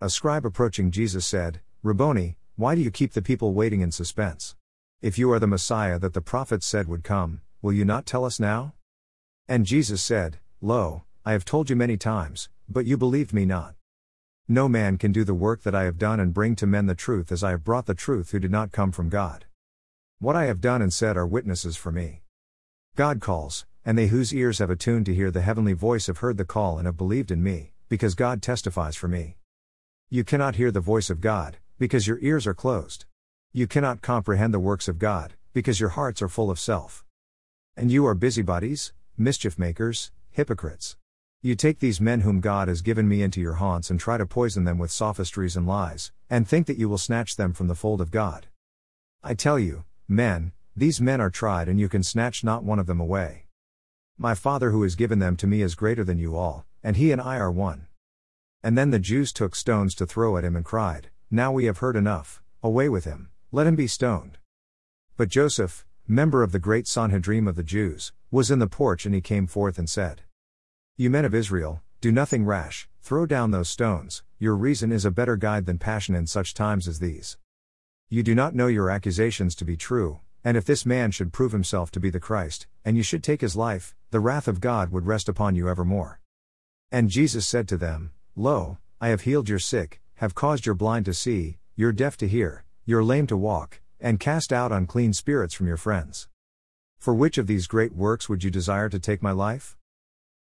A 0.00 0.10
scribe 0.10 0.44
approaching 0.44 0.90
Jesus 0.90 1.24
said, 1.24 1.60
Rabboni, 1.84 2.36
why 2.56 2.74
do 2.74 2.80
you 2.80 2.90
keep 2.90 3.12
the 3.12 3.22
people 3.22 3.54
waiting 3.54 3.82
in 3.82 3.92
suspense? 3.92 4.56
If 5.00 5.18
you 5.18 5.30
are 5.30 5.38
the 5.38 5.46
Messiah 5.46 6.00
that 6.00 6.14
the 6.14 6.20
prophets 6.20 6.66
said 6.66 6.88
would 6.88 7.04
come, 7.04 7.42
will 7.62 7.72
you 7.72 7.84
not 7.84 8.06
tell 8.06 8.24
us 8.24 8.40
now? 8.40 8.74
And 9.46 9.66
Jesus 9.66 10.02
said, 10.02 10.40
Lo, 10.60 11.04
I 11.24 11.30
have 11.30 11.44
told 11.44 11.70
you 11.70 11.76
many 11.76 11.96
times, 11.96 12.48
but 12.68 12.86
you 12.86 12.96
believed 12.96 13.32
me 13.32 13.44
not. 13.44 13.75
No 14.48 14.68
man 14.68 14.96
can 14.96 15.10
do 15.10 15.24
the 15.24 15.34
work 15.34 15.64
that 15.64 15.74
I 15.74 15.82
have 15.84 15.98
done 15.98 16.20
and 16.20 16.32
bring 16.32 16.54
to 16.56 16.68
men 16.68 16.86
the 16.86 16.94
truth 16.94 17.32
as 17.32 17.42
I 17.42 17.50
have 17.50 17.64
brought 17.64 17.86
the 17.86 17.94
truth 17.94 18.30
who 18.30 18.38
did 18.38 18.52
not 18.52 18.70
come 18.70 18.92
from 18.92 19.08
God. 19.08 19.44
What 20.20 20.36
I 20.36 20.44
have 20.44 20.60
done 20.60 20.80
and 20.80 20.94
said 20.94 21.16
are 21.16 21.26
witnesses 21.26 21.76
for 21.76 21.90
me. 21.90 22.22
God 22.94 23.20
calls, 23.20 23.66
and 23.84 23.98
they 23.98 24.06
whose 24.06 24.32
ears 24.32 24.60
have 24.60 24.70
attuned 24.70 25.04
to 25.06 25.14
hear 25.14 25.32
the 25.32 25.40
heavenly 25.40 25.72
voice 25.72 26.06
have 26.06 26.18
heard 26.18 26.36
the 26.36 26.44
call 26.44 26.78
and 26.78 26.86
have 26.86 26.96
believed 26.96 27.32
in 27.32 27.42
me, 27.42 27.72
because 27.88 28.14
God 28.14 28.40
testifies 28.40 28.94
for 28.94 29.08
me. 29.08 29.36
You 30.10 30.22
cannot 30.22 30.54
hear 30.54 30.70
the 30.70 30.78
voice 30.78 31.10
of 31.10 31.20
God, 31.20 31.56
because 31.76 32.06
your 32.06 32.20
ears 32.20 32.46
are 32.46 32.54
closed. 32.54 33.04
You 33.52 33.66
cannot 33.66 34.00
comprehend 34.00 34.54
the 34.54 34.60
works 34.60 34.86
of 34.86 35.00
God, 35.00 35.34
because 35.54 35.80
your 35.80 35.90
hearts 35.90 36.22
are 36.22 36.28
full 36.28 36.52
of 36.52 36.60
self. 36.60 37.04
And 37.76 37.90
you 37.90 38.06
are 38.06 38.14
busybodies, 38.14 38.92
mischief 39.18 39.58
makers, 39.58 40.12
hypocrites. 40.30 40.96
You 41.46 41.54
take 41.54 41.78
these 41.78 42.00
men 42.00 42.22
whom 42.22 42.40
God 42.40 42.66
has 42.66 42.82
given 42.82 43.06
me 43.06 43.22
into 43.22 43.40
your 43.40 43.52
haunts 43.52 43.88
and 43.88 44.00
try 44.00 44.18
to 44.18 44.26
poison 44.26 44.64
them 44.64 44.78
with 44.78 44.90
sophistries 44.90 45.56
and 45.56 45.64
lies, 45.64 46.10
and 46.28 46.44
think 46.44 46.66
that 46.66 46.76
you 46.76 46.88
will 46.88 46.98
snatch 46.98 47.36
them 47.36 47.52
from 47.52 47.68
the 47.68 47.76
fold 47.76 48.00
of 48.00 48.10
God. 48.10 48.48
I 49.22 49.34
tell 49.34 49.56
you, 49.56 49.84
men, 50.08 50.50
these 50.74 51.00
men 51.00 51.20
are 51.20 51.30
tried 51.30 51.68
and 51.68 51.78
you 51.78 51.88
can 51.88 52.02
snatch 52.02 52.42
not 52.42 52.64
one 52.64 52.80
of 52.80 52.86
them 52.86 52.98
away. 52.98 53.46
My 54.18 54.34
Father 54.34 54.72
who 54.72 54.82
has 54.82 54.96
given 54.96 55.20
them 55.20 55.36
to 55.36 55.46
me 55.46 55.62
is 55.62 55.76
greater 55.76 56.02
than 56.02 56.18
you 56.18 56.34
all, 56.36 56.66
and 56.82 56.96
he 56.96 57.12
and 57.12 57.20
I 57.20 57.36
are 57.36 57.52
one. 57.52 57.86
And 58.64 58.76
then 58.76 58.90
the 58.90 58.98
Jews 58.98 59.32
took 59.32 59.54
stones 59.54 59.94
to 59.94 60.04
throw 60.04 60.36
at 60.36 60.42
him 60.44 60.56
and 60.56 60.64
cried, 60.64 61.10
Now 61.30 61.52
we 61.52 61.66
have 61.66 61.78
heard 61.78 61.94
enough, 61.94 62.42
away 62.60 62.88
with 62.88 63.04
him, 63.04 63.30
let 63.52 63.68
him 63.68 63.76
be 63.76 63.86
stoned. 63.86 64.38
But 65.16 65.28
Joseph, 65.28 65.86
member 66.08 66.42
of 66.42 66.50
the 66.50 66.58
great 66.58 66.88
Sanhedrim 66.88 67.46
of 67.46 67.54
the 67.54 67.62
Jews, 67.62 68.12
was 68.32 68.50
in 68.50 68.58
the 68.58 68.66
porch 68.66 69.06
and 69.06 69.14
he 69.14 69.20
came 69.20 69.46
forth 69.46 69.78
and 69.78 69.88
said, 69.88 70.22
You 70.98 71.10
men 71.10 71.26
of 71.26 71.34
Israel, 71.34 71.82
do 72.00 72.10
nothing 72.10 72.46
rash, 72.46 72.88
throw 73.02 73.26
down 73.26 73.50
those 73.50 73.68
stones, 73.68 74.22
your 74.38 74.56
reason 74.56 74.90
is 74.90 75.04
a 75.04 75.10
better 75.10 75.36
guide 75.36 75.66
than 75.66 75.76
passion 75.76 76.14
in 76.14 76.26
such 76.26 76.54
times 76.54 76.88
as 76.88 77.00
these. 77.00 77.36
You 78.08 78.22
do 78.22 78.34
not 78.34 78.54
know 78.54 78.68
your 78.68 78.88
accusations 78.88 79.54
to 79.56 79.66
be 79.66 79.76
true, 79.76 80.20
and 80.42 80.56
if 80.56 80.64
this 80.64 80.86
man 80.86 81.10
should 81.10 81.34
prove 81.34 81.52
himself 81.52 81.90
to 81.90 82.00
be 82.00 82.08
the 82.08 82.18
Christ, 82.18 82.66
and 82.82 82.96
you 82.96 83.02
should 83.02 83.22
take 83.22 83.42
his 83.42 83.54
life, 83.54 83.94
the 84.10 84.20
wrath 84.20 84.48
of 84.48 84.62
God 84.62 84.90
would 84.90 85.06
rest 85.06 85.28
upon 85.28 85.54
you 85.54 85.68
evermore. 85.68 86.22
And 86.90 87.10
Jesus 87.10 87.46
said 87.46 87.68
to 87.68 87.76
them, 87.76 88.12
Lo, 88.34 88.78
I 88.98 89.08
have 89.08 89.20
healed 89.20 89.50
your 89.50 89.58
sick, 89.58 90.00
have 90.14 90.34
caused 90.34 90.64
your 90.64 90.74
blind 90.74 91.04
to 91.04 91.12
see, 91.12 91.58
your 91.74 91.92
deaf 91.92 92.16
to 92.16 92.26
hear, 92.26 92.64
your 92.86 93.04
lame 93.04 93.26
to 93.26 93.36
walk, 93.36 93.82
and 94.00 94.18
cast 94.18 94.50
out 94.50 94.72
unclean 94.72 95.12
spirits 95.12 95.52
from 95.52 95.66
your 95.66 95.76
friends. 95.76 96.26
For 96.98 97.12
which 97.12 97.36
of 97.36 97.46
these 97.46 97.66
great 97.66 97.94
works 97.94 98.30
would 98.30 98.42
you 98.42 98.50
desire 98.50 98.88
to 98.88 98.98
take 98.98 99.22
my 99.22 99.32
life? 99.32 99.76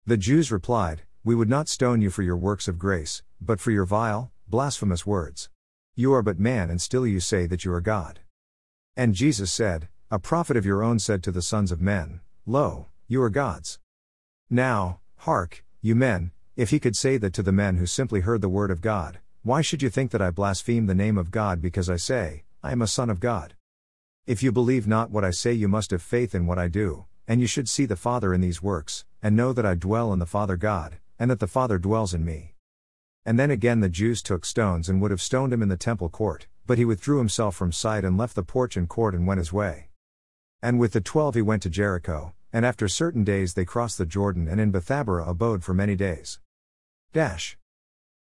The 0.07 0.17
Jews 0.19 0.53
replied, 0.53 1.03
We 1.25 1.35
would 1.35 1.49
not 1.49 1.69
stone 1.69 2.03
you 2.03 2.11
for 2.11 2.23
your 2.23 2.37
works 2.37 2.69
of 2.69 2.79
grace, 2.79 3.23
but 3.41 3.59
for 3.59 3.71
your 3.71 3.87
vile, 3.87 4.31
blasphemous 4.47 5.07
words. 5.07 5.49
You 5.95 6.13
are 6.13 6.23
but 6.23 6.39
man 6.39 6.69
and 6.69 6.83
still 6.83 7.07
you 7.07 7.21
say 7.21 7.47
that 7.47 7.65
you 7.65 7.73
are 7.73 7.81
God. 7.81 8.21
And 8.97 9.15
Jesus 9.15 9.51
said, 9.51 9.89
a 10.11 10.19
prophet 10.19 10.57
of 10.57 10.67
your 10.67 10.83
own 10.83 10.99
said 10.99 11.23
to 11.23 11.33
the 11.33 11.43
sons 11.43 11.73
of 11.73 11.81
men, 11.81 12.21
Lo, 12.45 12.89
you 13.09 13.23
are 13.23 13.31
gods. 13.31 13.79
Now, 14.51 15.01
hark, 15.17 15.65
you 15.81 15.95
men, 15.95 16.33
if 16.55 16.69
he 16.69 16.79
could 16.79 16.95
say 16.95 17.17
that 17.17 17.33
to 17.33 17.43
the 17.43 17.51
men 17.51 17.79
who 17.79 17.87
simply 17.87 18.21
heard 18.21 18.43
the 18.43 18.49
word 18.49 18.71
of 18.71 18.83
God, 18.83 19.21
why 19.43 19.63
should 19.63 19.83
you 19.83 19.89
think 19.89 20.11
that 20.11 20.23
I 20.23 20.31
blaspheme 20.31 20.87
the 20.87 20.95
name 20.95 21.17
of 21.17 21.31
God 21.31 21.63
because 21.63 21.89
I 21.89 21.97
say, 21.97 22.45
I 22.63 22.73
am 22.73 22.83
a 22.83 22.87
son 22.87 23.09
of 23.09 23.19
God? 23.21 23.55
If 24.27 24.43
you 24.43 24.53
believe 24.53 24.87
not 24.87 25.11
what 25.11 25.25
I 25.25 25.31
say, 25.31 25.53
you 25.53 25.67
must 25.67 25.91
have 25.91 26.03
faith 26.03 26.35
in 26.35 26.47
what 26.47 26.59
I 26.59 26.69
do, 26.69 27.07
and 27.26 27.40
you 27.40 27.47
should 27.47 27.69
see 27.69 27.87
the 27.87 27.97
Father 27.97 28.35
in 28.35 28.40
these 28.40 28.62
works, 28.62 29.04
and 29.23 29.35
know 29.35 29.52
that 29.52 29.66
I 29.66 29.75
dwell 29.75 30.12
in 30.12 30.19
the 30.19 30.26
Father 30.26 30.57
God, 30.57 30.99
and 31.19 31.31
that 31.31 31.40
the 31.40 31.47
Father 31.47 31.78
dwells 31.78 32.12
in 32.12 32.25
me. 32.25 32.54
And 33.25 33.38
then 33.38 33.50
again 33.50 33.81
the 33.81 33.88
Jews 33.88 34.23
took 34.23 34.45
stones 34.45 34.88
and 34.88 35.00
would 35.00 35.11
have 35.11 35.23
stoned 35.23 35.52
him 35.52 35.62
in 35.62 35.69
the 35.69 35.76
temple 35.76 36.09
court, 36.09 36.47
but 36.66 36.78
he 36.78 36.85
withdrew 36.85 37.19
himself 37.19 37.57
from 37.57 37.73
sight 37.73 38.04
and 38.04 38.19
left 38.19 38.35
the 38.35 38.43
porch 38.43 38.76
and 38.76 38.88
court 38.88 39.14
and 39.14 39.26
went 39.26 39.38
his 39.38 39.52
way. 39.52 39.88
And 40.62 40.78
with 40.78 40.93
the 40.93 41.00
twelve 41.00 41.35
he 41.35 41.43
went 41.43 41.62
to 41.62 41.71
Jericho, 41.71 42.35
and 42.52 42.64
after 42.64 42.87
certain 42.88 43.25
days 43.25 43.54
they 43.54 43.64
crossed 43.64 43.99
the 43.99 44.07
Jordan 44.07 44.47
and 44.49 44.61
in 44.61 44.73
Bethabara 44.73 45.28
abode 45.28 45.64
for 45.64 45.75
many 45.75 45.97
days. 45.97 46.40
Dash. 47.12 47.57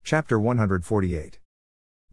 Chapter 0.03 0.39
148. 0.39 1.39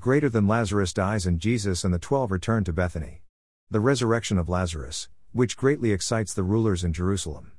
Greater 0.00 0.28
than 0.28 0.46
Lazarus 0.46 0.92
dies 0.92 1.26
and 1.26 1.40
Jesus 1.40 1.84
and 1.84 1.92
the 1.92 1.98
twelve 1.98 2.30
return 2.30 2.64
to 2.64 2.72
Bethany. 2.72 3.22
The 3.70 3.80
resurrection 3.80 4.38
of 4.38 4.48
Lazarus, 4.48 5.08
which 5.36 5.56
greatly 5.58 5.92
excites 5.92 6.32
the 6.32 6.42
rulers 6.42 6.82
in 6.82 6.94
Jerusalem. 6.94 7.52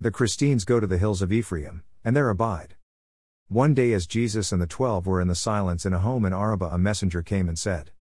The 0.00 0.10
Christines 0.10 0.64
go 0.64 0.80
to 0.80 0.86
the 0.86 0.98
hills 0.98 1.22
of 1.22 1.32
Ephraim, 1.32 1.84
and 2.04 2.16
there 2.16 2.28
abide. 2.28 2.74
One 3.46 3.72
day, 3.72 3.92
as 3.92 4.08
Jesus 4.08 4.50
and 4.50 4.60
the 4.60 4.66
twelve 4.66 5.06
were 5.06 5.20
in 5.20 5.28
the 5.28 5.36
silence 5.36 5.86
in 5.86 5.92
a 5.92 6.00
home 6.00 6.24
in 6.24 6.32
Araba, 6.32 6.70
a 6.72 6.78
messenger 6.78 7.22
came 7.22 7.48
and 7.48 7.56
said, 7.56 7.92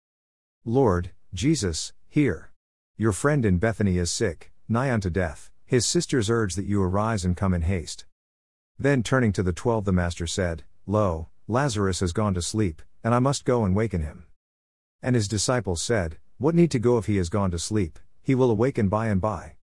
Lord, 0.66 1.12
Jesus, 1.32 1.94
hear. 2.08 2.52
Your 2.98 3.12
friend 3.12 3.46
in 3.46 3.60
Bethany 3.60 4.00
is 4.00 4.12
sick, 4.12 4.52
nigh 4.68 4.92
unto 4.92 5.12
death. 5.12 5.52
His 5.64 5.86
sisters 5.86 6.32
urge 6.32 6.56
that 6.56 6.66
you 6.66 6.82
arise 6.82 7.24
and 7.24 7.38
come 7.38 7.54
in 7.54 7.62
haste. 7.62 8.06
Then 8.80 9.04
turning 9.04 9.32
to 9.34 9.44
the 9.44 9.54
twelve, 9.54 9.86
the 9.86 9.92
Master 9.92 10.26
said, 10.26 10.64
Lo, 10.88 11.30
Lazarus 11.48 12.00
has 12.00 12.14
gone 12.14 12.34
to 12.34 12.42
sleep, 12.42 12.82
and 13.04 13.14
I 13.14 13.20
must 13.20 13.46
go 13.46 13.64
and 13.64 13.76
waken 13.76 14.02
him. 14.02 14.26
And 15.04 15.16
his 15.16 15.28
disciples 15.28 15.84
said, 15.84 16.18
What 16.40 16.56
need 16.56 16.72
to 16.72 16.80
go 16.80 16.98
if 16.98 17.06
he 17.06 17.18
has 17.18 17.30
gone 17.30 17.52
to 17.52 17.60
sleep? 17.60 18.00
He 18.22 18.36
will 18.36 18.52
awaken 18.52 18.90
by 18.90 19.08
and 19.08 19.20
by. 19.20 19.56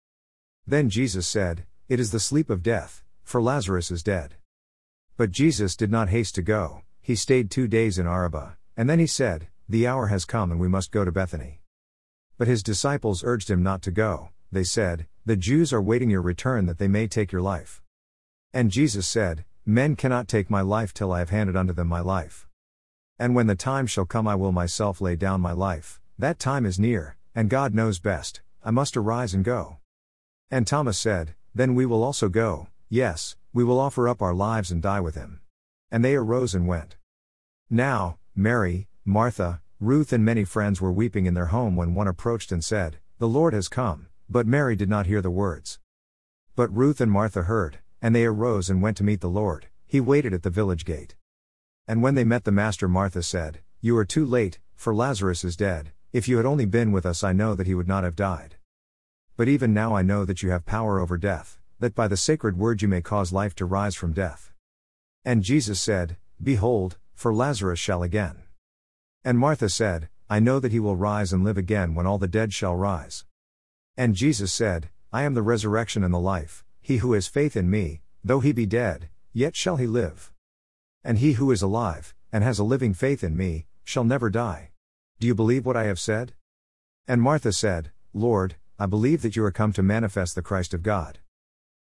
Then 0.65 0.89
Jesus 0.89 1.27
said, 1.27 1.65
It 1.87 1.99
is 1.99 2.11
the 2.11 2.19
sleep 2.19 2.49
of 2.49 2.63
death, 2.63 3.03
for 3.23 3.41
Lazarus 3.41 3.91
is 3.91 4.03
dead. 4.03 4.35
But 5.15 5.31
Jesus 5.31 5.75
did 5.75 5.91
not 5.91 6.09
haste 6.09 6.35
to 6.35 6.41
go, 6.41 6.81
he 7.07 7.15
stayed 7.15 7.49
two 7.49 7.69
days 7.69 7.97
in 7.97 8.05
Araba, 8.05 8.57
and 8.75 8.89
then 8.89 8.99
he 8.99 9.07
said, 9.07 9.47
The 9.69 9.87
hour 9.87 10.07
has 10.07 10.25
come 10.25 10.51
and 10.51 10.59
we 10.59 10.67
must 10.67 10.91
go 10.91 11.05
to 11.05 11.11
Bethany. 11.11 11.61
But 12.37 12.49
his 12.49 12.61
disciples 12.61 13.23
urged 13.23 13.49
him 13.49 13.63
not 13.63 13.81
to 13.83 13.91
go. 13.91 14.29
They 14.51 14.65
said, 14.65 15.07
The 15.25 15.37
Jews 15.37 15.71
are 15.71 15.81
waiting 15.81 16.09
your 16.09 16.21
return 16.21 16.65
that 16.65 16.77
they 16.77 16.89
may 16.89 17.07
take 17.07 17.31
your 17.31 17.41
life. 17.41 17.81
And 18.53 18.71
Jesus 18.71 19.07
said, 19.07 19.45
Men 19.65 19.95
cannot 19.95 20.27
take 20.27 20.49
my 20.49 20.61
life 20.61 20.93
till 20.93 21.11
I 21.11 21.19
have 21.19 21.29
handed 21.29 21.55
unto 21.55 21.73
them 21.73 21.87
my 21.87 22.01
life. 22.01 22.47
And 23.17 23.33
when 23.33 23.47
the 23.47 23.55
time 23.55 23.87
shall 23.87 24.05
come, 24.05 24.27
I 24.27 24.35
will 24.35 24.51
myself 24.51 25.01
lay 25.01 25.15
down 25.15 25.41
my 25.41 25.53
life. 25.53 25.99
That 26.19 26.39
time 26.39 26.65
is 26.65 26.77
near, 26.77 27.17
and 27.33 27.49
God 27.49 27.73
knows 27.73 27.99
best. 27.99 28.41
I 28.67 28.69
must 28.69 28.97
arise 28.97 29.33
and 29.33 29.45
go. 29.45 29.77
And 30.51 30.67
Thomas 30.67 30.99
said, 30.99 31.35
Then 31.55 31.73
we 31.73 31.85
will 31.85 32.03
also 32.03 32.27
go, 32.27 32.67
yes, 32.89 33.37
we 33.53 33.63
will 33.63 33.79
offer 33.79 34.09
up 34.09 34.21
our 34.21 34.33
lives 34.33 34.71
and 34.71 34.81
die 34.81 34.99
with 34.99 35.15
him. 35.15 35.39
And 35.89 36.03
they 36.03 36.15
arose 36.15 36.53
and 36.53 36.67
went. 36.67 36.97
Now, 37.69 38.17
Mary, 38.35 38.89
Martha, 39.05 39.61
Ruth 39.79 40.11
and 40.11 40.25
many 40.25 40.43
friends 40.43 40.81
were 40.81 40.91
weeping 40.91 41.25
in 41.27 41.33
their 41.33 41.45
home 41.45 41.77
when 41.77 41.93
one 41.93 42.09
approached 42.09 42.51
and 42.51 42.61
said, 42.61 42.97
The 43.19 43.27
Lord 43.29 43.53
has 43.53 43.69
come, 43.69 44.07
but 44.29 44.45
Mary 44.45 44.75
did 44.75 44.89
not 44.89 45.05
hear 45.05 45.21
the 45.21 45.31
words. 45.31 45.79
But 46.57 46.75
Ruth 46.75 46.99
and 46.99 47.09
Martha 47.09 47.43
heard, 47.43 47.79
and 48.01 48.13
they 48.13 48.25
arose 48.25 48.69
and 48.69 48.81
went 48.81 48.97
to 48.97 49.05
meet 49.05 49.21
the 49.21 49.29
Lord, 49.29 49.67
he 49.85 50.01
waited 50.01 50.33
at 50.33 50.43
the 50.43 50.49
village 50.49 50.83
gate. 50.83 51.15
And 51.87 52.03
when 52.03 52.15
they 52.15 52.25
met 52.25 52.43
the 52.43 52.51
Master, 52.51 52.89
Martha 52.89 53.23
said, 53.23 53.61
You 53.79 53.95
are 53.95 54.03
too 54.03 54.25
late, 54.25 54.59
for 54.75 54.93
Lazarus 54.93 55.45
is 55.45 55.55
dead, 55.55 55.93
if 56.11 56.27
you 56.27 56.35
had 56.35 56.45
only 56.45 56.65
been 56.65 56.91
with 56.91 57.05
us, 57.05 57.23
I 57.23 57.31
know 57.31 57.55
that 57.55 57.67
he 57.67 57.75
would 57.75 57.87
not 57.87 58.03
have 58.03 58.17
died. 58.17 58.56
But 59.37 59.47
even 59.47 59.71
now 59.71 59.95
I 59.95 60.01
know 60.01 60.25
that 60.25 60.41
you 60.41 60.49
have 60.49 60.65
power 60.65 60.99
over 60.99 61.15
death, 61.15 61.59
that 61.79 61.93
by 61.93 62.07
the 62.07 62.17
sacred 62.17 62.57
word 62.57 62.81
you 62.81 62.87
may 62.87 63.01
cause 63.01 63.31
life 63.31 63.53
to 63.55 63.65
rise 63.65 63.95
from 63.95 64.11
death. 64.11 64.51
And 65.23 65.43
Jesus 65.43 65.79
said, 65.79 66.17
Behold, 66.41 66.97
for 67.13 67.33
Lazarus 67.33 67.79
shall 67.79 68.01
again. 68.01 68.41
And 69.23 69.37
Martha 69.37 69.69
said, 69.69 70.09
I 70.27 70.39
know 70.39 70.59
that 70.59 70.71
he 70.71 70.79
will 70.79 70.95
rise 70.95 71.31
and 71.31 71.43
live 71.43 71.57
again 71.57 71.93
when 71.93 72.07
all 72.07 72.17
the 72.17 72.27
dead 72.27 72.51
shall 72.51 72.75
rise. 72.75 73.25
And 73.95 74.15
Jesus 74.15 74.51
said, 74.51 74.89
I 75.13 75.21
am 75.21 75.35
the 75.35 75.43
resurrection 75.43 76.03
and 76.03 76.13
the 76.13 76.19
life, 76.19 76.65
he 76.81 76.97
who 76.97 77.13
has 77.13 77.27
faith 77.27 77.55
in 77.55 77.69
me, 77.69 78.01
though 78.23 78.39
he 78.39 78.51
be 78.51 78.65
dead, 78.65 79.09
yet 79.33 79.55
shall 79.55 79.75
he 79.75 79.85
live. 79.85 80.31
And 81.03 81.19
he 81.19 81.33
who 81.33 81.51
is 81.51 81.61
alive, 81.61 82.15
and 82.31 82.43
has 82.43 82.57
a 82.57 82.63
living 82.63 82.93
faith 82.93 83.23
in 83.23 83.37
me, 83.37 83.67
shall 83.83 84.03
never 84.03 84.31
die. 84.31 84.71
Do 85.19 85.27
you 85.27 85.35
believe 85.35 85.65
what 85.65 85.77
I 85.77 85.83
have 85.83 85.99
said? 85.99 86.33
And 87.07 87.21
Martha 87.21 87.53
said, 87.53 87.91
Lord, 88.13 88.55
I 88.79 88.85
believe 88.85 89.21
that 89.21 89.35
you 89.35 89.43
are 89.43 89.51
come 89.51 89.73
to 89.73 89.83
manifest 89.83 90.35
the 90.35 90.41
Christ 90.41 90.73
of 90.73 90.83
God. 90.83 91.19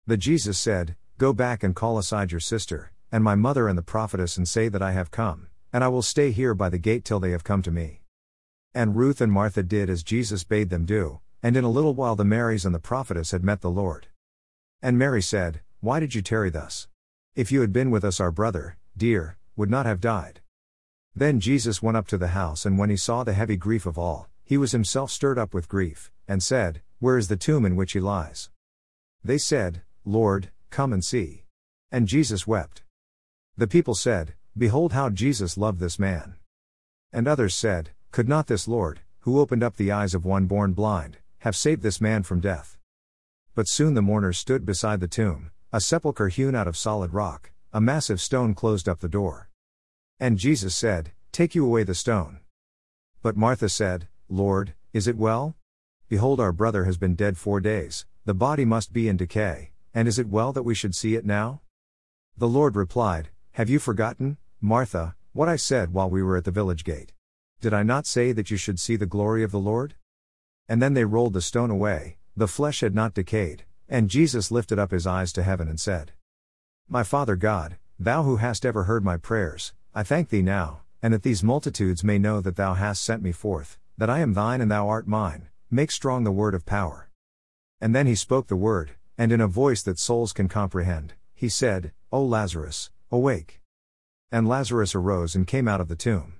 The 0.08 0.18
Jesus 0.18 0.58
said, 0.58 0.96
Go 1.18 1.34
back 1.34 1.64
and 1.64 1.76
call 1.76 1.98
aside 1.98 2.32
your 2.32 2.40
sister, 2.40 2.92
and 3.12 3.24
my 3.24 3.36
mother 3.36 3.68
and 3.68 3.78
the 3.78 3.84
prophetess, 3.84 4.38
and 4.38 4.48
say 4.48 4.70
that 4.70 4.82
I 4.82 4.92
have 4.94 5.12
come 5.12 5.50
and 5.72 5.84
I 5.84 5.88
will 5.88 6.02
stay 6.02 6.32
here 6.32 6.56
by 6.56 6.70
the 6.70 6.80
gate 6.80 7.06
till 7.06 7.20
they 7.20 7.32
have 7.32 7.44
come 7.44 7.62
to 7.62 7.72
me. 7.72 8.02
And 8.74 8.96
Ruth 8.96 9.22
and 9.22 9.32
Martha 9.32 9.64
did 9.64 9.90
as 9.90 10.04
Jesus 10.04 10.44
bade 10.44 10.70
them 10.70 10.86
do, 10.86 11.20
and 11.44 11.56
in 11.56 11.64
a 11.64 11.70
little 11.70 11.94
while 11.94 12.16
the 12.16 12.26
Marys 12.26 12.66
and 12.66 12.74
the 12.74 12.80
prophetess 12.80 13.32
had 13.32 13.44
met 13.44 13.62
the 13.62 13.70
Lord. 13.70 14.08
And 14.82 14.98
Mary 14.98 15.22
said, 15.22 15.62
Why 15.80 16.00
did 16.00 16.16
you 16.16 16.22
tarry 16.22 16.50
thus? 16.50 16.88
If 17.36 17.52
you 17.52 17.62
had 17.62 17.72
been 17.72 17.92
with 17.92 18.04
us, 18.04 18.20
our 18.20 18.32
brother, 18.32 18.78
dear, 18.98 19.38
would 19.56 19.70
not 19.70 19.86
have 19.86 20.02
died. 20.02 20.42
Then 21.16 21.40
Jesus 21.40 21.84
went 21.84 21.98
up 21.98 22.08
to 22.08 22.18
the 22.18 22.30
house, 22.30 22.66
and 22.66 22.78
when 22.78 22.90
he 22.90 22.98
saw 22.98 23.24
the 23.24 23.34
heavy 23.34 23.58
grief 23.58 23.86
of 23.86 23.98
all, 23.98 24.28
he 24.50 24.58
was 24.58 24.72
himself 24.72 25.12
stirred 25.12 25.38
up 25.38 25.54
with 25.54 25.70
grief, 25.70 26.12
and 26.28 26.42
said, 26.42 26.82
Where 26.98 27.20
is 27.20 27.28
the 27.28 27.38
tomb 27.38 27.68
in 27.68 27.76
which 27.76 27.92
he 27.92 28.00
lies? 28.00 28.50
They 29.24 29.38
said, 29.38 29.84
Lord, 30.04 30.50
come 30.72 30.92
and 30.92 31.06
see. 31.06 31.44
And 31.92 32.08
Jesus 32.08 32.48
wept. 32.48 32.82
The 33.56 33.68
people 33.68 33.94
said, 33.94 34.34
Behold 34.58 34.94
how 34.94 35.12
Jesus 35.12 35.56
loved 35.56 35.80
this 35.80 36.00
man. 36.00 36.34
And 37.14 37.28
others 37.28 37.54
said, 37.54 37.92
Could 38.12 38.28
not 38.28 38.48
this 38.48 38.68
Lord, 38.68 39.02
who 39.20 39.40
opened 39.40 39.62
up 39.62 39.76
the 39.76 39.92
eyes 39.92 40.16
of 40.16 40.26
one 40.26 40.48
born 40.48 40.74
blind, 40.74 41.18
have 41.46 41.56
saved 41.56 41.84
this 41.84 42.02
man 42.02 42.24
from 42.24 42.40
death? 42.40 42.76
But 43.54 43.68
soon 43.68 43.94
the 43.94 44.02
mourners 44.02 44.40
stood 44.40 44.66
beside 44.66 45.00
the 45.00 45.08
tomb, 45.08 45.52
a 45.72 45.80
sepulchre 45.80 46.30
hewn 46.30 46.56
out 46.56 46.68
of 46.68 46.76
solid 46.76 47.14
rock, 47.14 47.52
a 47.72 47.80
massive 47.80 48.20
stone 48.20 48.56
closed 48.56 48.90
up 48.90 49.00
the 49.00 49.08
door. 49.10 49.52
And 50.20 50.40
Jesus 50.40 50.76
said, 50.76 51.12
Take 51.32 51.54
you 51.54 51.64
away 51.64 51.84
the 51.84 51.94
stone. 51.94 52.40
But 53.22 53.38
Martha 53.38 53.70
said, 53.70 54.08
Lord, 54.30 54.76
is 54.94 55.08
it 55.08 55.18
well? 55.18 55.56
Behold, 56.08 56.40
our 56.40 56.52
brother 56.52 56.86
has 56.86 56.98
been 56.98 57.16
dead 57.16 57.36
four 57.36 57.60
days, 57.60 58.06
the 58.26 58.34
body 58.36 58.64
must 58.64 58.94
be 58.94 59.08
in 59.08 59.18
decay, 59.18 59.72
and 59.92 60.08
is 60.08 60.20
it 60.20 60.30
well 60.30 60.54
that 60.54 60.62
we 60.62 60.76
should 60.76 60.94
see 60.94 61.16
it 61.16 61.26
now? 61.26 61.62
The 62.38 62.48
Lord 62.48 62.76
replied, 62.76 63.30
Have 63.54 63.70
you 63.70 63.80
forgotten, 63.80 64.38
Martha, 64.62 65.16
what 65.34 65.50
I 65.50 65.56
said 65.56 65.94
while 65.94 66.10
we 66.10 66.22
were 66.22 66.38
at 66.38 66.46
the 66.46 66.52
village 66.52 66.84
gate? 66.84 67.14
Did 67.60 67.74
I 67.74 67.82
not 67.82 68.06
say 68.06 68.32
that 68.32 68.52
you 68.52 68.58
should 68.58 68.80
see 68.80 68.96
the 68.96 69.08
glory 69.08 69.44
of 69.44 69.52
the 69.52 69.60
Lord? 69.60 69.96
And 70.68 70.80
then 70.80 70.94
they 70.94 71.06
rolled 71.06 71.34
the 71.34 71.42
stone 71.42 71.72
away, 71.72 72.18
the 72.38 72.48
flesh 72.48 72.82
had 72.82 72.94
not 72.94 73.16
decayed, 73.16 73.66
and 73.88 74.12
Jesus 74.12 74.52
lifted 74.52 74.78
up 74.78 74.92
his 74.92 75.08
eyes 75.08 75.34
to 75.34 75.44
heaven 75.44 75.68
and 75.68 75.80
said, 75.80 76.12
My 76.88 77.02
Father 77.02 77.36
God, 77.36 77.78
thou 77.98 78.22
who 78.22 78.38
hast 78.38 78.64
ever 78.64 78.84
heard 78.84 79.04
my 79.04 79.18
prayers, 79.18 79.74
I 79.96 80.04
thank 80.04 80.30
thee 80.30 80.44
now, 80.44 80.82
and 81.02 81.14
that 81.14 81.24
these 81.24 81.44
multitudes 81.44 82.04
may 82.04 82.20
know 82.20 82.42
that 82.42 82.56
thou 82.58 82.76
hast 82.76 83.04
sent 83.04 83.24
me 83.24 83.32
forth, 83.32 83.80
that 84.00 84.10
I 84.10 84.20
am 84.20 84.34
thine 84.34 84.62
and 84.62 84.72
thou 84.72 84.88
art 84.88 85.08
mine, 85.08 85.50
make 85.70 85.92
strong 85.92 86.24
the 86.24 86.32
word 86.32 86.56
of 86.56 86.66
power. 86.66 87.10
And 87.82 87.94
then 87.94 88.08
he 88.08 88.16
spoke 88.16 88.48
the 88.48 88.56
word, 88.56 88.92
and 89.18 89.30
in 89.30 89.42
a 89.42 89.48
voice 89.48 89.82
that 89.84 90.00
souls 90.00 90.32
can 90.32 90.48
comprehend, 90.48 91.16
he 91.36 91.50
said, 91.50 91.92
O 92.10 92.24
Lazarus, 92.24 92.92
awake. 93.12 93.60
And 94.32 94.48
Lazarus 94.48 94.96
arose 94.96 95.36
and 95.36 95.46
came 95.46 95.68
out 95.68 95.82
of 95.82 95.90
the 95.90 95.98
tomb. 95.98 96.36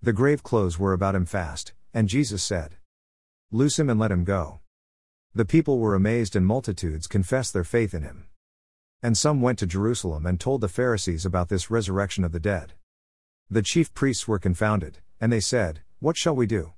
The 0.00 0.14
grave 0.14 0.42
clothes 0.42 0.78
were 0.78 0.94
about 0.94 1.14
him 1.14 1.26
fast, 1.26 1.74
and 1.92 2.08
Jesus 2.08 2.42
said, 2.42 2.76
Loose 3.50 3.78
him 3.78 3.90
and 3.90 4.00
let 4.00 4.10
him 4.10 4.24
go. 4.24 4.60
The 5.34 5.44
people 5.44 5.78
were 5.78 5.94
amazed 5.94 6.34
and 6.34 6.46
multitudes 6.46 7.06
confessed 7.06 7.52
their 7.52 7.62
faith 7.62 7.92
in 7.92 8.04
him. 8.04 8.28
And 9.02 9.18
some 9.18 9.42
went 9.42 9.58
to 9.58 9.66
Jerusalem 9.66 10.24
and 10.24 10.40
told 10.40 10.62
the 10.62 10.68
Pharisees 10.68 11.26
about 11.26 11.50
this 11.50 11.70
resurrection 11.70 12.24
of 12.24 12.32
the 12.32 12.40
dead. 12.40 12.72
The 13.50 13.60
chief 13.60 13.92
priests 13.92 14.26
were 14.26 14.38
confounded, 14.38 15.00
and 15.20 15.30
they 15.30 15.40
said, 15.40 15.82
What 15.98 16.16
shall 16.16 16.34
we 16.34 16.46
do? 16.46 16.72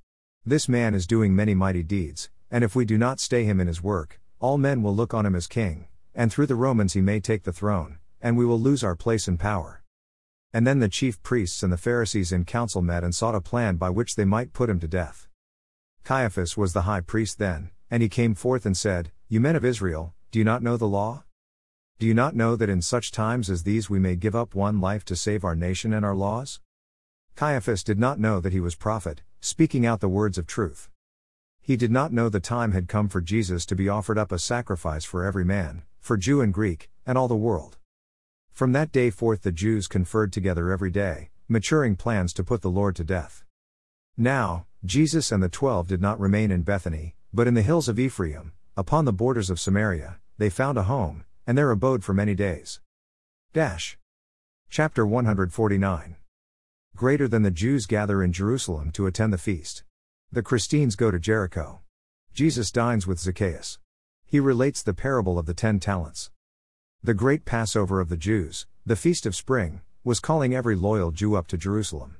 This 0.47 0.69
man 0.69 0.93
is 0.93 1.07
doing 1.07 1.35
many 1.35 1.55
mighty 1.55 1.81
deeds, 1.81 2.29
and 2.51 2.63
if 2.63 2.75
we 2.75 2.85
do 2.85 2.99
not 2.99 3.19
stay 3.19 3.45
him 3.45 3.59
in 3.59 3.65
his 3.65 3.81
work, 3.81 4.19
all 4.39 4.59
men 4.59 4.83
will 4.83 4.95
look 4.95 5.11
on 5.11 5.25
him 5.25 5.33
as 5.33 5.47
king, 5.47 5.87
and 6.13 6.31
through 6.31 6.45
the 6.45 6.53
Romans 6.53 6.93
he 6.93 7.01
may 7.01 7.19
take 7.19 7.41
the 7.41 7.51
throne, 7.51 7.97
and 8.21 8.37
we 8.37 8.45
will 8.45 8.59
lose 8.59 8.83
our 8.83 8.95
place 8.95 9.27
and 9.27 9.39
power. 9.39 9.81
And 10.53 10.67
then 10.67 10.77
the 10.77 10.87
chief 10.87 11.19
priests 11.23 11.63
and 11.63 11.73
the 11.73 11.77
Pharisees 11.77 12.31
in 12.31 12.45
council 12.45 12.83
met 12.83 13.03
and 13.03 13.15
sought 13.15 13.33
a 13.33 13.41
plan 13.41 13.77
by 13.77 13.89
which 13.89 14.15
they 14.15 14.23
might 14.23 14.53
put 14.53 14.69
him 14.69 14.79
to 14.81 14.87
death. 14.87 15.27
Caiaphas 16.03 16.55
was 16.55 16.73
the 16.73 16.83
high 16.83 17.01
priest 17.01 17.39
then, 17.39 17.71
and 17.89 18.03
he 18.03 18.07
came 18.07 18.35
forth 18.35 18.67
and 18.67 18.77
said, 18.77 19.11
You 19.27 19.39
men 19.39 19.55
of 19.55 19.65
Israel, 19.65 20.13
do 20.29 20.37
you 20.37 20.45
not 20.45 20.61
know 20.61 20.77
the 20.77 20.85
law? 20.85 21.23
Do 21.97 22.05
you 22.05 22.13
not 22.13 22.35
know 22.35 22.55
that 22.55 22.69
in 22.69 22.83
such 22.83 23.11
times 23.11 23.49
as 23.49 23.63
these 23.63 23.89
we 23.89 23.97
may 23.97 24.15
give 24.15 24.35
up 24.35 24.53
one 24.53 24.79
life 24.79 25.05
to 25.05 25.15
save 25.15 25.43
our 25.43 25.55
nation 25.55 25.91
and 25.91 26.05
our 26.05 26.13
laws? 26.13 26.59
Caiaphas 27.35 27.83
did 27.83 27.97
not 27.97 28.19
know 28.19 28.39
that 28.39 28.53
he 28.53 28.59
was 28.59 28.75
prophet, 28.75 29.23
speaking 29.45 29.85
out 29.85 29.99
the 29.99 30.09
words 30.09 30.39
of 30.39 30.47
truth. 30.47 30.89
He 31.61 31.75
did 31.75 31.91
not 31.91 32.11
know 32.11 32.29
the 32.29 32.39
time 32.39 32.71
had 32.71 32.87
come 32.87 33.07
for 33.07 33.21
Jesus 33.21 33.63
to 33.67 33.75
be 33.75 33.87
offered 33.87 34.17
up 34.17 34.31
a 34.31 34.39
sacrifice 34.39 35.05
for 35.05 35.23
every 35.23 35.45
man, 35.45 35.83
for 35.99 36.17
Jew 36.17 36.41
and 36.41 36.51
Greek, 36.51 36.89
and 37.05 37.15
all 37.15 37.27
the 37.27 37.35
world. 37.35 37.77
From 38.51 38.71
that 38.71 38.91
day 38.91 39.11
forth 39.11 39.43
the 39.43 39.51
Jews 39.51 39.85
conferred 39.87 40.33
together 40.33 40.71
every 40.71 40.89
day, 40.89 41.29
maturing 41.47 41.95
plans 41.95 42.33
to 42.33 42.43
put 42.43 42.63
the 42.63 42.71
Lord 42.71 42.95
to 42.95 43.03
death. 43.03 43.43
Now, 44.17 44.65
Jesus 44.83 45.31
and 45.31 45.43
the 45.43 45.47
twelve 45.47 45.87
did 45.87 46.01
not 46.01 46.19
remain 46.19 46.49
in 46.49 46.63
Bethany, 46.63 47.13
but 47.31 47.45
in 47.45 47.53
the 47.53 47.61
hills 47.61 47.87
of 47.87 47.99
Ephraim, 47.99 48.51
upon 48.75 49.05
the 49.05 49.13
borders 49.13 49.51
of 49.51 49.59
Samaria, 49.59 50.17
they 50.39 50.49
found 50.49 50.75
a 50.75 50.89
home, 50.89 51.23
and 51.45 51.55
there 51.55 51.69
abode 51.69 52.03
for 52.03 52.15
many 52.15 52.33
days. 52.33 52.79
Dash. 53.53 53.99
Chapter 54.71 55.05
149. 55.05 56.15
Greater 56.95 57.27
than 57.27 57.43
the 57.43 57.51
Jews 57.51 57.87
gather 57.87 58.23
in 58.23 58.31
Jerusalem 58.31 58.89
to 58.93 59.05
attend 59.05 59.33
the 59.33 59.37
feast. 59.37 59.83
The 60.31 60.41
Christines 60.41 60.95
go 60.95 61.11
to 61.11 61.19
Jericho. 61.19 61.81
Jesus 62.33 62.71
dines 62.71 63.05
with 63.05 63.19
Zacchaeus. 63.19 63.79
He 64.25 64.39
relates 64.39 64.81
the 64.81 64.93
parable 64.93 65.37
of 65.37 65.45
the 65.45 65.53
ten 65.53 65.81
talents. 65.81 66.31
The 67.03 67.13
great 67.13 67.43
Passover 67.43 67.99
of 67.99 68.07
the 68.07 68.15
Jews, 68.15 68.65
the 68.85 68.95
feast 68.95 69.25
of 69.25 69.35
spring, 69.35 69.81
was 70.05 70.21
calling 70.21 70.55
every 70.55 70.77
loyal 70.77 71.11
Jew 71.11 71.35
up 71.35 71.47
to 71.47 71.57
Jerusalem. 71.57 72.15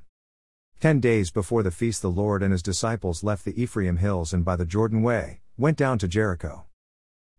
Ten 0.81 0.99
days 0.99 1.31
before 1.31 1.63
the 1.63 1.71
feast, 1.71 2.01
the 2.01 2.11
Lord 2.11 2.43
and 2.43 2.51
his 2.51 2.61
disciples 2.61 3.23
left 3.23 3.45
the 3.45 3.59
Ephraim 3.61 3.95
hills 3.95 4.33
and 4.33 4.43
by 4.43 4.57
the 4.57 4.65
Jordan 4.65 5.01
Way, 5.01 5.39
went 5.57 5.77
down 5.77 5.99
to 5.99 6.07
Jericho. 6.09 6.65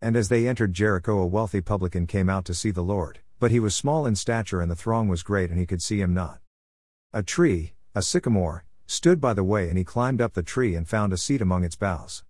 And 0.01 0.15
as 0.15 0.29
they 0.29 0.47
entered 0.47 0.73
Jericho, 0.73 1.19
a 1.19 1.27
wealthy 1.27 1.61
publican 1.61 2.07
came 2.07 2.31
out 2.31 2.45
to 2.45 2.55
see 2.55 2.71
the 2.71 2.81
Lord, 2.81 3.19
but 3.39 3.51
he 3.51 3.59
was 3.59 3.75
small 3.75 4.07
in 4.07 4.15
stature 4.15 4.59
and 4.59 4.71
the 4.71 4.75
throng 4.75 5.07
was 5.07 5.21
great 5.21 5.51
and 5.51 5.59
he 5.59 5.67
could 5.67 5.83
see 5.83 6.01
him 6.01 6.15
not. 6.15 6.39
A 7.13 7.23
tree, 7.23 7.73
a 7.95 8.01
sycamore, 8.01 8.65
stood 8.85 9.21
by 9.21 9.33
the 9.33 9.43
way, 9.43 9.69
and 9.69 9.77
he 9.77 9.85
climbed 9.85 10.19
up 10.19 10.33
the 10.33 10.43
tree 10.43 10.75
and 10.75 10.85
found 10.85 11.13
a 11.13 11.17
seat 11.17 11.41
among 11.41 11.63
its 11.63 11.77
boughs. 11.77 12.23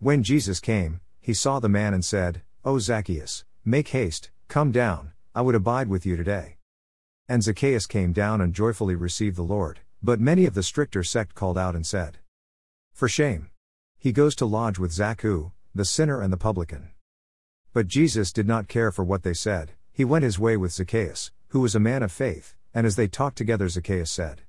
When 0.00 0.24
Jesus 0.24 0.58
came, 0.58 1.00
he 1.20 1.32
saw 1.32 1.60
the 1.60 1.68
man 1.68 1.94
and 1.94 2.04
said, 2.04 2.42
O 2.64 2.80
Zacchaeus, 2.80 3.44
make 3.64 3.88
haste, 3.88 4.30
come 4.48 4.72
down, 4.72 5.12
I 5.32 5.42
would 5.42 5.54
abide 5.54 5.88
with 5.88 6.04
you 6.04 6.16
today. 6.16 6.56
And 7.28 7.44
Zacchaeus 7.44 7.86
came 7.86 8.12
down 8.12 8.40
and 8.40 8.52
joyfully 8.52 8.96
received 8.96 9.36
the 9.36 9.42
Lord, 9.42 9.78
but 10.02 10.18
many 10.18 10.44
of 10.44 10.54
the 10.54 10.64
stricter 10.64 11.04
sect 11.04 11.36
called 11.36 11.56
out 11.56 11.76
and 11.76 11.86
said, 11.86 12.18
For 12.92 13.08
shame! 13.08 13.50
He 13.96 14.10
goes 14.10 14.34
to 14.36 14.44
lodge 14.44 14.78
with 14.78 14.92
Zacchaeus, 14.92 15.52
the 15.72 15.84
sinner 15.84 16.20
and 16.20 16.32
the 16.32 16.36
publican. 16.36 16.90
But 17.72 17.86
Jesus 17.86 18.32
did 18.32 18.48
not 18.48 18.66
care 18.66 18.90
for 18.90 19.04
what 19.04 19.22
they 19.22 19.34
said, 19.34 19.72
he 19.92 20.04
went 20.04 20.24
his 20.24 20.38
way 20.38 20.56
with 20.56 20.72
Zacchaeus, 20.72 21.30
who 21.48 21.60
was 21.60 21.76
a 21.76 21.80
man 21.80 22.02
of 22.02 22.10
faith, 22.10 22.56
and 22.74 22.86
as 22.86 22.96
they 22.96 23.08
talked 23.08 23.36
together, 23.36 23.68
Zacchaeus 23.68 24.10
said, 24.10 24.42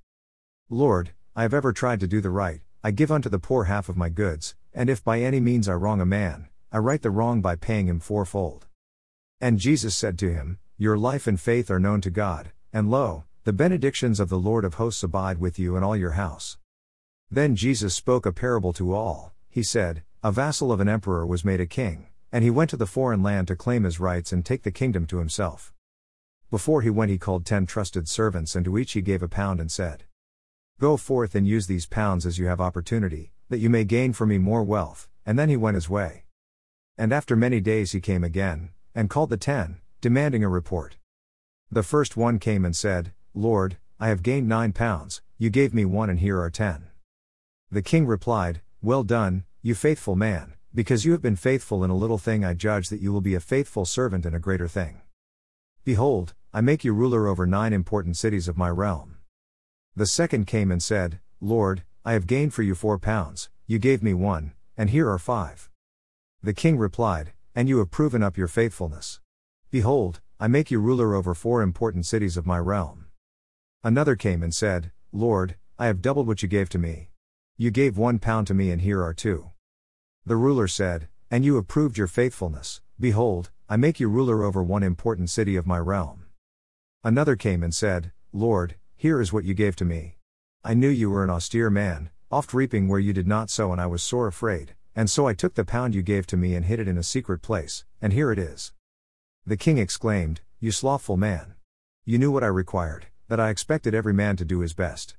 Lord, 0.69 1.11
I 1.35 1.41
have 1.43 1.53
ever 1.53 1.73
tried 1.73 1.99
to 2.01 2.07
do 2.07 2.21
the 2.21 2.29
right, 2.29 2.61
I 2.83 2.91
give 2.91 3.11
unto 3.11 3.29
the 3.29 3.39
poor 3.39 3.65
half 3.65 3.89
of 3.89 3.97
my 3.97 4.09
goods, 4.09 4.55
and 4.73 4.89
if 4.89 5.03
by 5.03 5.21
any 5.21 5.39
means 5.39 5.67
I 5.67 5.73
wrong 5.73 6.01
a 6.01 6.05
man, 6.05 6.47
I 6.71 6.77
right 6.77 7.01
the 7.01 7.11
wrong 7.11 7.41
by 7.41 7.55
paying 7.55 7.87
him 7.87 7.99
fourfold. 7.99 8.67
And 9.39 9.59
Jesus 9.59 9.95
said 9.95 10.17
to 10.19 10.33
him, 10.33 10.59
Your 10.77 10.97
life 10.97 11.27
and 11.27 11.39
faith 11.39 11.69
are 11.69 11.79
known 11.79 12.01
to 12.01 12.09
God, 12.09 12.51
and 12.71 12.89
lo, 12.89 13.25
the 13.43 13.53
benedictions 13.53 14.19
of 14.19 14.29
the 14.29 14.37
Lord 14.37 14.63
of 14.63 14.75
hosts 14.75 15.03
abide 15.03 15.39
with 15.39 15.57
you 15.57 15.75
and 15.75 15.83
all 15.83 15.97
your 15.97 16.11
house. 16.11 16.57
Then 17.29 17.55
Jesus 17.55 17.95
spoke 17.95 18.25
a 18.25 18.31
parable 18.31 18.71
to 18.73 18.93
all, 18.93 19.33
he 19.49 19.63
said, 19.63 20.03
A 20.23 20.31
vassal 20.31 20.71
of 20.71 20.79
an 20.79 20.87
emperor 20.87 21.25
was 21.25 21.43
made 21.43 21.59
a 21.59 21.65
king, 21.65 22.07
and 22.31 22.43
he 22.43 22.49
went 22.49 22.69
to 22.69 22.77
the 22.77 22.85
foreign 22.85 23.23
land 23.23 23.47
to 23.47 23.55
claim 23.55 23.83
his 23.83 23.99
rights 23.99 24.31
and 24.31 24.45
take 24.45 24.63
the 24.63 24.71
kingdom 24.71 25.05
to 25.07 25.17
himself. 25.17 25.73
Before 26.51 26.81
he 26.81 26.89
went, 26.89 27.09
he 27.09 27.17
called 27.17 27.45
ten 27.45 27.65
trusted 27.65 28.09
servants, 28.09 28.55
and 28.55 28.65
to 28.65 28.77
each 28.77 28.91
he 28.91 29.01
gave 29.01 29.23
a 29.23 29.29
pound 29.29 29.61
and 29.61 29.71
said, 29.71 30.03
Go 30.79 30.97
forth 30.97 31.33
and 31.33 31.47
use 31.47 31.67
these 31.67 31.85
pounds 31.85 32.25
as 32.25 32.37
you 32.37 32.47
have 32.47 32.59
opportunity, 32.59 33.31
that 33.47 33.59
you 33.59 33.69
may 33.69 33.85
gain 33.85 34.11
for 34.11 34.25
me 34.25 34.37
more 34.37 34.61
wealth. 34.61 35.07
And 35.25 35.39
then 35.39 35.49
he 35.49 35.55
went 35.55 35.75
his 35.75 35.89
way. 35.89 36.25
And 36.97 37.13
after 37.13 37.35
many 37.35 37.61
days 37.61 37.93
he 37.93 38.01
came 38.01 38.23
again, 38.23 38.71
and 38.93 39.09
called 39.09 39.29
the 39.29 39.37
ten, 39.37 39.79
demanding 40.01 40.43
a 40.43 40.49
report. 40.49 40.97
The 41.71 41.83
first 41.83 42.17
one 42.17 42.37
came 42.37 42.65
and 42.65 42.75
said, 42.75 43.13
Lord, 43.33 43.77
I 43.99 44.09
have 44.09 44.23
gained 44.23 44.49
nine 44.49 44.73
pounds, 44.73 45.21
you 45.37 45.49
gave 45.49 45.73
me 45.73 45.85
one, 45.85 46.09
and 46.09 46.19
here 46.19 46.41
are 46.41 46.49
ten. 46.49 46.87
The 47.69 47.81
king 47.81 48.05
replied, 48.05 48.61
Well 48.81 49.03
done, 49.03 49.45
you 49.61 49.73
faithful 49.73 50.17
man, 50.17 50.55
because 50.75 51.05
you 51.05 51.13
have 51.13 51.21
been 51.21 51.37
faithful 51.37 51.83
in 51.83 51.91
a 51.91 51.95
little 51.95 52.17
thing, 52.17 52.43
I 52.43 52.55
judge 52.55 52.89
that 52.89 52.99
you 52.99 53.13
will 53.13 53.21
be 53.21 53.35
a 53.35 53.39
faithful 53.39 53.85
servant 53.85 54.25
in 54.25 54.33
a 54.33 54.39
greater 54.39 54.67
thing. 54.67 55.01
Behold, 55.85 56.33
I 56.53 56.59
make 56.59 56.83
you 56.83 56.91
ruler 56.91 57.27
over 57.27 57.47
nine 57.47 57.71
important 57.71 58.17
cities 58.17 58.49
of 58.49 58.57
my 58.57 58.69
realm. 58.69 59.15
The 59.95 60.05
second 60.05 60.47
came 60.47 60.69
and 60.69 60.83
said, 60.83 61.21
Lord, 61.39 61.83
I 62.03 62.11
have 62.11 62.27
gained 62.27 62.53
for 62.53 62.61
you 62.61 62.75
four 62.75 62.99
pounds, 62.99 63.49
you 63.67 63.79
gave 63.79 64.03
me 64.03 64.13
one, 64.13 64.51
and 64.75 64.89
here 64.89 65.09
are 65.09 65.17
five. 65.17 65.69
The 66.43 66.53
king 66.53 66.77
replied, 66.77 67.31
And 67.55 67.69
you 67.69 67.77
have 67.77 67.89
proven 67.89 68.21
up 68.21 68.37
your 68.37 68.49
faithfulness. 68.49 69.21
Behold, 69.69 70.19
I 70.41 70.49
make 70.49 70.69
you 70.69 70.81
ruler 70.81 71.15
over 71.15 71.33
four 71.33 71.61
important 71.61 72.05
cities 72.05 72.35
of 72.35 72.45
my 72.45 72.57
realm. 72.57 73.05
Another 73.81 74.17
came 74.17 74.43
and 74.43 74.53
said, 74.53 74.91
Lord, 75.13 75.55
I 75.79 75.85
have 75.85 76.01
doubled 76.01 76.27
what 76.27 76.43
you 76.43 76.49
gave 76.49 76.67
to 76.69 76.77
me. 76.77 77.11
You 77.55 77.71
gave 77.71 77.97
one 77.97 78.19
pound 78.19 78.47
to 78.47 78.53
me, 78.53 78.71
and 78.71 78.81
here 78.81 79.01
are 79.01 79.13
two. 79.13 79.51
The 80.25 80.35
ruler 80.35 80.67
said, 80.67 81.07
And 81.29 81.45
you 81.45 81.55
have 81.55 81.69
proved 81.69 81.97
your 81.97 82.07
faithfulness. 82.07 82.81
Behold, 82.99 83.51
I 83.69 83.77
make 83.77 84.01
you 84.01 84.09
ruler 84.09 84.43
over 84.43 84.61
one 84.61 84.83
important 84.83 85.29
city 85.29 85.55
of 85.55 85.65
my 85.65 85.77
realm. 85.77 86.20
Another 87.03 87.35
came 87.35 87.63
and 87.63 87.73
said, 87.73 88.11
Lord, 88.31 88.75
here 88.95 89.19
is 89.19 89.33
what 89.33 89.43
you 89.43 89.55
gave 89.55 89.75
to 89.77 89.85
me. 89.85 90.17
I 90.63 90.75
knew 90.75 90.87
you 90.87 91.09
were 91.09 91.23
an 91.23 91.31
austere 91.31 91.71
man, 91.71 92.11
oft 92.29 92.53
reaping 92.53 92.87
where 92.87 92.99
you 92.99 93.11
did 93.11 93.27
not 93.27 93.49
sow, 93.49 93.71
and 93.71 93.81
I 93.81 93.87
was 93.87 94.03
sore 94.03 94.27
afraid, 94.27 94.75
and 94.95 95.09
so 95.09 95.27
I 95.27 95.33
took 95.33 95.55
the 95.55 95.65
pound 95.65 95.95
you 95.95 96.03
gave 96.03 96.27
to 96.27 96.37
me 96.37 96.53
and 96.53 96.63
hid 96.63 96.79
it 96.79 96.87
in 96.87 96.99
a 96.99 97.03
secret 97.03 97.41
place, 97.41 97.85
and 97.99 98.13
here 98.13 98.31
it 98.31 98.37
is. 98.37 98.71
The 99.47 99.57
king 99.57 99.79
exclaimed, 99.79 100.41
You 100.59 100.71
slothful 100.71 101.17
man! 101.17 101.55
You 102.05 102.19
knew 102.19 102.31
what 102.31 102.43
I 102.43 102.47
required, 102.47 103.07
that 103.29 103.39
I 103.39 103.49
expected 103.49 103.95
every 103.95 104.13
man 104.13 104.35
to 104.35 104.45
do 104.45 104.59
his 104.59 104.75
best. 104.75 105.15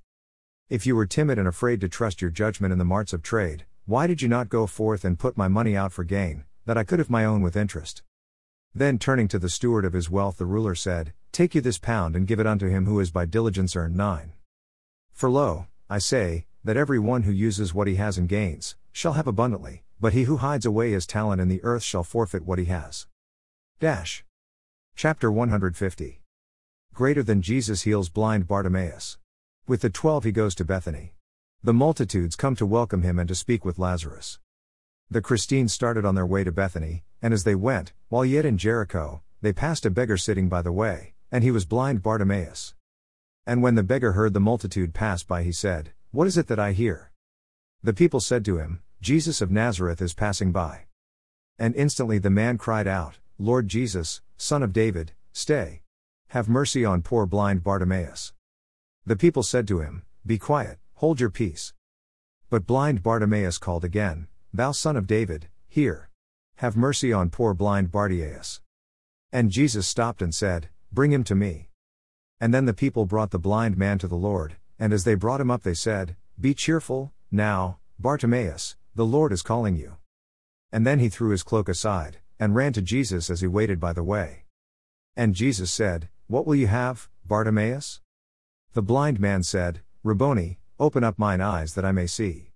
If 0.69 0.87
you 0.87 0.95
were 0.95 1.05
timid 1.05 1.37
and 1.37 1.49
afraid 1.49 1.81
to 1.81 1.89
trust 1.89 2.23
your 2.23 2.31
judgment 2.31 2.71
in 2.71 2.79
the 2.79 2.85
marts 2.85 3.13
of 3.13 3.25
trade, 3.25 3.65
why 3.87 4.07
did 4.07 4.23
you 4.23 4.29
not 4.29 4.49
go 4.49 4.69
forth 4.69 5.05
and 5.05 5.19
put 5.19 5.37
my 5.37 5.49
money 5.49 5.77
out 5.77 5.93
for 5.93 6.05
gain, 6.05 6.45
that 6.65 6.79
I 6.79 6.85
could 6.85 7.01
have 7.01 7.11
my 7.11 7.25
own 7.25 7.43
with 7.43 7.57
interest? 7.57 8.05
Then 8.73 9.01
turning 9.01 9.27
to 9.29 9.41
the 9.41 9.51
steward 9.51 9.85
of 9.85 9.95
his 9.95 10.09
wealth, 10.09 10.39
the 10.39 10.47
ruler 10.47 10.77
said, 10.77 11.13
Take 11.33 11.55
you 11.55 11.63
this 11.63 11.79
pound 11.79 12.15
and 12.15 12.27
give 12.27 12.41
it 12.41 12.47
unto 12.47 12.69
him 12.69 12.85
who 12.85 13.01
is 13.01 13.11
by 13.11 13.25
diligence 13.25 13.75
earned 13.75 13.97
nine. 13.97 14.35
For 15.13 15.31
lo, 15.31 15.67
I 15.89 15.97
say, 15.97 16.45
that 16.63 16.77
every 16.77 16.99
one 16.99 17.23
who 17.23 17.33
uses 17.33 17.73
what 17.73 17.87
he 17.87 17.95
has 17.95 18.19
and 18.19 18.29
gains, 18.29 18.77
shall 18.93 19.15
have 19.15 19.27
abundantly, 19.27 19.83
But 20.03 20.13
he 20.15 20.25
who 20.25 20.39
hides 20.39 20.67
away 20.67 20.91
his 20.91 21.07
talent 21.07 21.41
in 21.41 21.47
the 21.47 21.63
earth 21.63 21.85
shall 21.85 22.03
forfeit 22.03 22.45
what 22.45 22.59
he 22.59 22.65
has. 22.65 23.07
Dash. 23.79 24.25
Chapter 24.97 25.31
150. 25.31 26.21
Greater 26.93 27.23
than 27.23 27.41
Jesus 27.41 27.83
heals 27.83 28.09
blind 28.09 28.49
Bartimaeus. 28.49 29.19
With 29.69 29.81
the 29.81 29.91
twelve 29.91 30.25
he 30.25 30.33
goes 30.33 30.57
to 30.57 30.65
Bethany. 30.65 31.15
The 31.63 31.73
multitudes 31.73 32.35
come 32.35 32.57
to 32.57 32.67
welcome 32.67 33.03
him 33.03 33.21
and 33.21 33.29
to 33.29 33.37
speak 33.37 33.65
with 33.65 33.79
Lazarus. 33.79 34.41
The 35.09 35.23
Christines 35.23 35.73
started 35.73 36.05
on 36.05 36.17
their 36.17 36.27
way 36.27 36.43
to 36.43 36.51
Bethany, 36.51 37.05
and 37.23 37.33
as 37.33 37.45
they 37.45 37.55
went, 37.55 37.93
while 38.09 38.25
yet 38.25 38.45
in 38.45 38.59
Jericho, 38.59 39.23
they 39.41 39.53
passed 39.53 39.87
a 39.87 39.91
beggar 39.91 40.17
sitting 40.17 40.49
by 40.49 40.63
the 40.63 40.73
way, 40.73 41.12
and 41.33 41.43
he 41.43 41.51
was 41.51 41.65
blind 41.65 42.03
Bartimaeus. 42.03 42.75
And 43.47 43.63
when 43.63 43.75
the 43.75 43.83
beggar 43.83 44.13
heard 44.13 44.35
the 44.35 44.41
multitude 44.41 44.95
pass 44.95 45.25
by, 45.25 45.43
he 45.43 45.51
said, 45.51 45.93
What 46.11 46.27
is 46.29 46.37
it 46.37 46.47
that 46.49 46.61
I 46.61 46.73
hear? 46.73 47.11
The 47.83 47.95
people 47.95 48.21
said 48.21 48.45
to 48.45 48.59
him, 48.59 48.83
Jesus 49.01 49.41
of 49.41 49.51
Nazareth 49.51 50.01
is 50.01 50.15
passing 50.15 50.53
by. 50.53 50.85
And 51.59 51.75
instantly 51.75 52.19
the 52.19 52.31
man 52.31 52.59
cried 52.59 52.87
out, 52.87 53.19
Lord 53.39 53.67
Jesus, 53.67 54.21
Son 54.37 54.63
of 54.63 54.73
David, 54.73 55.13
stay. 55.33 55.83
Have 56.29 56.49
mercy 56.49 56.85
on 56.85 57.03
poor 57.03 57.27
blind 57.27 57.65
Bartimaeus. 57.65 58.33
The 59.05 59.17
people 59.17 59.43
said 59.43 59.67
to 59.69 59.81
him, 59.81 60.05
Be 60.25 60.39
quiet, 60.39 60.79
hold 60.95 61.19
your 61.19 61.31
peace. 61.31 61.73
But 62.51 62.67
blind 62.67 63.03
Bartimaeus 63.03 63.59
called 63.59 63.85
again, 63.85 64.29
Thou 64.53 64.73
son 64.73 64.97
of 64.97 65.07
David, 65.07 65.49
hear. 65.67 66.11
Have 66.57 66.77
mercy 66.77 67.13
on 67.13 67.31
poor 67.31 67.55
blind 67.55 67.91
Bartimaeus. 67.91 68.61
And 69.33 69.51
Jesus 69.51 69.89
stopped 69.89 70.21
and 70.21 70.35
said, 70.35 70.69
Bring 70.93 71.11
him 71.11 71.25
to 71.25 71.35
me. 71.35 71.71
And 72.39 72.53
then 72.53 72.67
the 72.67 72.75
people 72.75 73.07
brought 73.07 73.31
the 73.31 73.39
blind 73.39 73.79
man 73.79 73.99
to 73.99 74.09
the 74.09 74.15
Lord, 74.17 74.57
and 74.79 74.93
as 74.93 75.05
they 75.05 75.15
brought 75.15 75.41
him 75.41 75.51
up, 75.51 75.63
they 75.63 75.75
said, 75.75 76.17
Be 76.39 76.53
cheerful, 76.53 77.13
now, 77.31 77.79
Bartimaeus, 77.99 78.77
the 78.95 79.07
Lord 79.07 79.33
is 79.33 79.43
calling 79.43 79.77
you. 79.77 79.97
And 80.71 80.87
then 80.87 80.99
he 80.99 81.09
threw 81.09 81.31
his 81.31 81.43
cloak 81.43 81.69
aside, 81.69 82.19
and 82.39 82.55
ran 82.55 82.73
to 82.75 82.83
Jesus 82.83 83.31
as 83.31 83.41
he 83.41 83.47
waited 83.47 83.81
by 83.81 83.93
the 83.93 84.03
way. 84.03 84.45
And 85.17 85.35
Jesus 85.35 85.73
said, 85.73 86.11
What 86.27 86.47
will 86.47 86.57
you 86.57 86.67
have, 86.67 87.09
Bartimaeus? 87.25 88.01
The 88.75 88.83
blind 88.83 89.19
man 89.19 89.43
said, 89.43 89.81
Rabboni, 90.03 90.59
open 90.79 91.05
up 91.05 91.19
mine 91.19 91.41
eyes 91.41 91.75
that 91.75 91.85
I 91.85 91.93
may 91.93 92.07
see. 92.07 92.51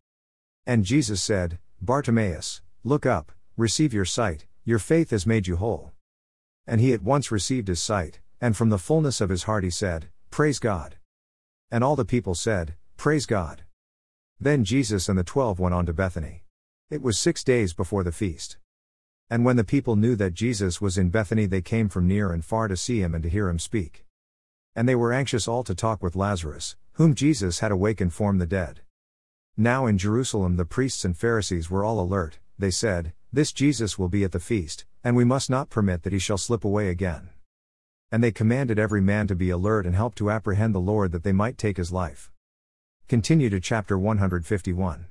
And 0.66 0.85
Jesus 0.85 1.22
said, 1.22 1.59
Bartimaeus, 1.81 2.61
look 2.85 3.07
up, 3.07 3.33
receive 3.57 3.94
your 3.94 4.05
sight, 4.05 4.46
your 4.64 4.79
faith 4.79 5.11
has 5.11 5.27
made 5.27 5.46
you 5.46 5.57
whole. 5.57 5.92
And 6.66 6.81
he 6.81 6.92
at 6.92 7.03
once 7.03 7.31
received 7.31 7.68
his 7.68 7.81
sight, 7.81 8.20
and 8.40 8.57
from 8.57 8.68
the 8.68 8.79
fullness 8.79 9.20
of 9.20 9.31
his 9.31 9.44
heart 9.44 9.64
he 9.64 9.70
said, 9.70 10.09
Praise 10.31 10.59
God. 10.59 10.96
And 11.70 11.83
all 11.83 11.96
the 11.96 12.05
people 12.05 12.35
said, 12.35 12.75
Praise 12.96 13.27
God. 13.27 13.62
Then 14.38 14.64
Jesus 14.64 15.09
and 15.09 15.18
the 15.18 15.25
twelve 15.25 15.59
went 15.59 15.75
on 15.75 15.87
to 15.87 15.92
Bethany. 15.92 16.44
It 16.90 17.03
was 17.03 17.18
six 17.18 17.42
days 17.42 17.72
before 17.72 18.05
the 18.05 18.12
feast. 18.12 18.59
And 19.29 19.44
when 19.44 19.57
the 19.57 19.64
people 19.64 19.96
knew 19.96 20.14
that 20.16 20.35
Jesus 20.35 20.81
was 20.81 20.96
in 20.96 21.09
Bethany, 21.09 21.46
they 21.46 21.62
came 21.62 21.88
from 21.88 22.07
near 22.07 22.33
and 22.33 22.44
far 22.44 22.68
to 22.68 22.77
see 22.77 23.01
him 23.01 23.14
and 23.14 23.25
to 23.25 23.31
hear 23.31 23.49
him 23.49 23.59
speak. 23.59 24.05
And 24.75 24.88
they 24.88 24.94
were 24.94 25.12
anxious 25.12 25.49
all 25.49 25.64
to 25.64 25.75
talk 25.75 26.03
with 26.03 26.14
Lazarus, 26.14 26.77
whom 26.92 27.14
Jesus 27.14 27.59
had 27.61 27.72
awakened 27.72 28.12
from 28.12 28.38
the 28.38 28.46
dead. 28.46 28.83
Now 29.57 29.87
in 29.87 29.99
Jerusalem 29.99 30.57
the 30.57 30.64
priests 30.66 31.05
and 31.05 31.16
Pharisees 31.16 31.70
were 31.70 31.83
all 31.83 31.99
alert, 31.99 32.38
they 32.59 32.70
said, 32.70 33.14
This 33.33 33.53
Jesus 33.53 33.99
will 33.99 34.09
be 34.09 34.22
at 34.22 34.33
the 34.33 34.38
feast, 34.38 34.85
and 35.03 35.16
we 35.16 35.25
must 35.25 35.51
not 35.51 35.70
permit 35.70 36.03
that 36.03 36.12
he 36.12 36.18
shall 36.18 36.38
slip 36.38 36.64
away 36.64 36.88
again. 36.88 37.31
And 38.16 38.24
they 38.24 38.33
commanded 38.33 38.79
every 38.79 39.02
man 39.02 39.26
to 39.26 39.35
be 39.35 39.50
alert 39.50 39.85
and 39.85 39.94
help 39.94 40.14
to 40.14 40.31
apprehend 40.31 40.74
the 40.74 40.81
Lord 40.81 41.12
that 41.12 41.22
they 41.22 41.33
might 41.33 41.59
take 41.59 41.76
his 41.76 41.92
life. 41.92 42.31
Continue 43.09 43.50
to 43.50 43.61
chapter 43.61 43.98
151. 43.98 45.09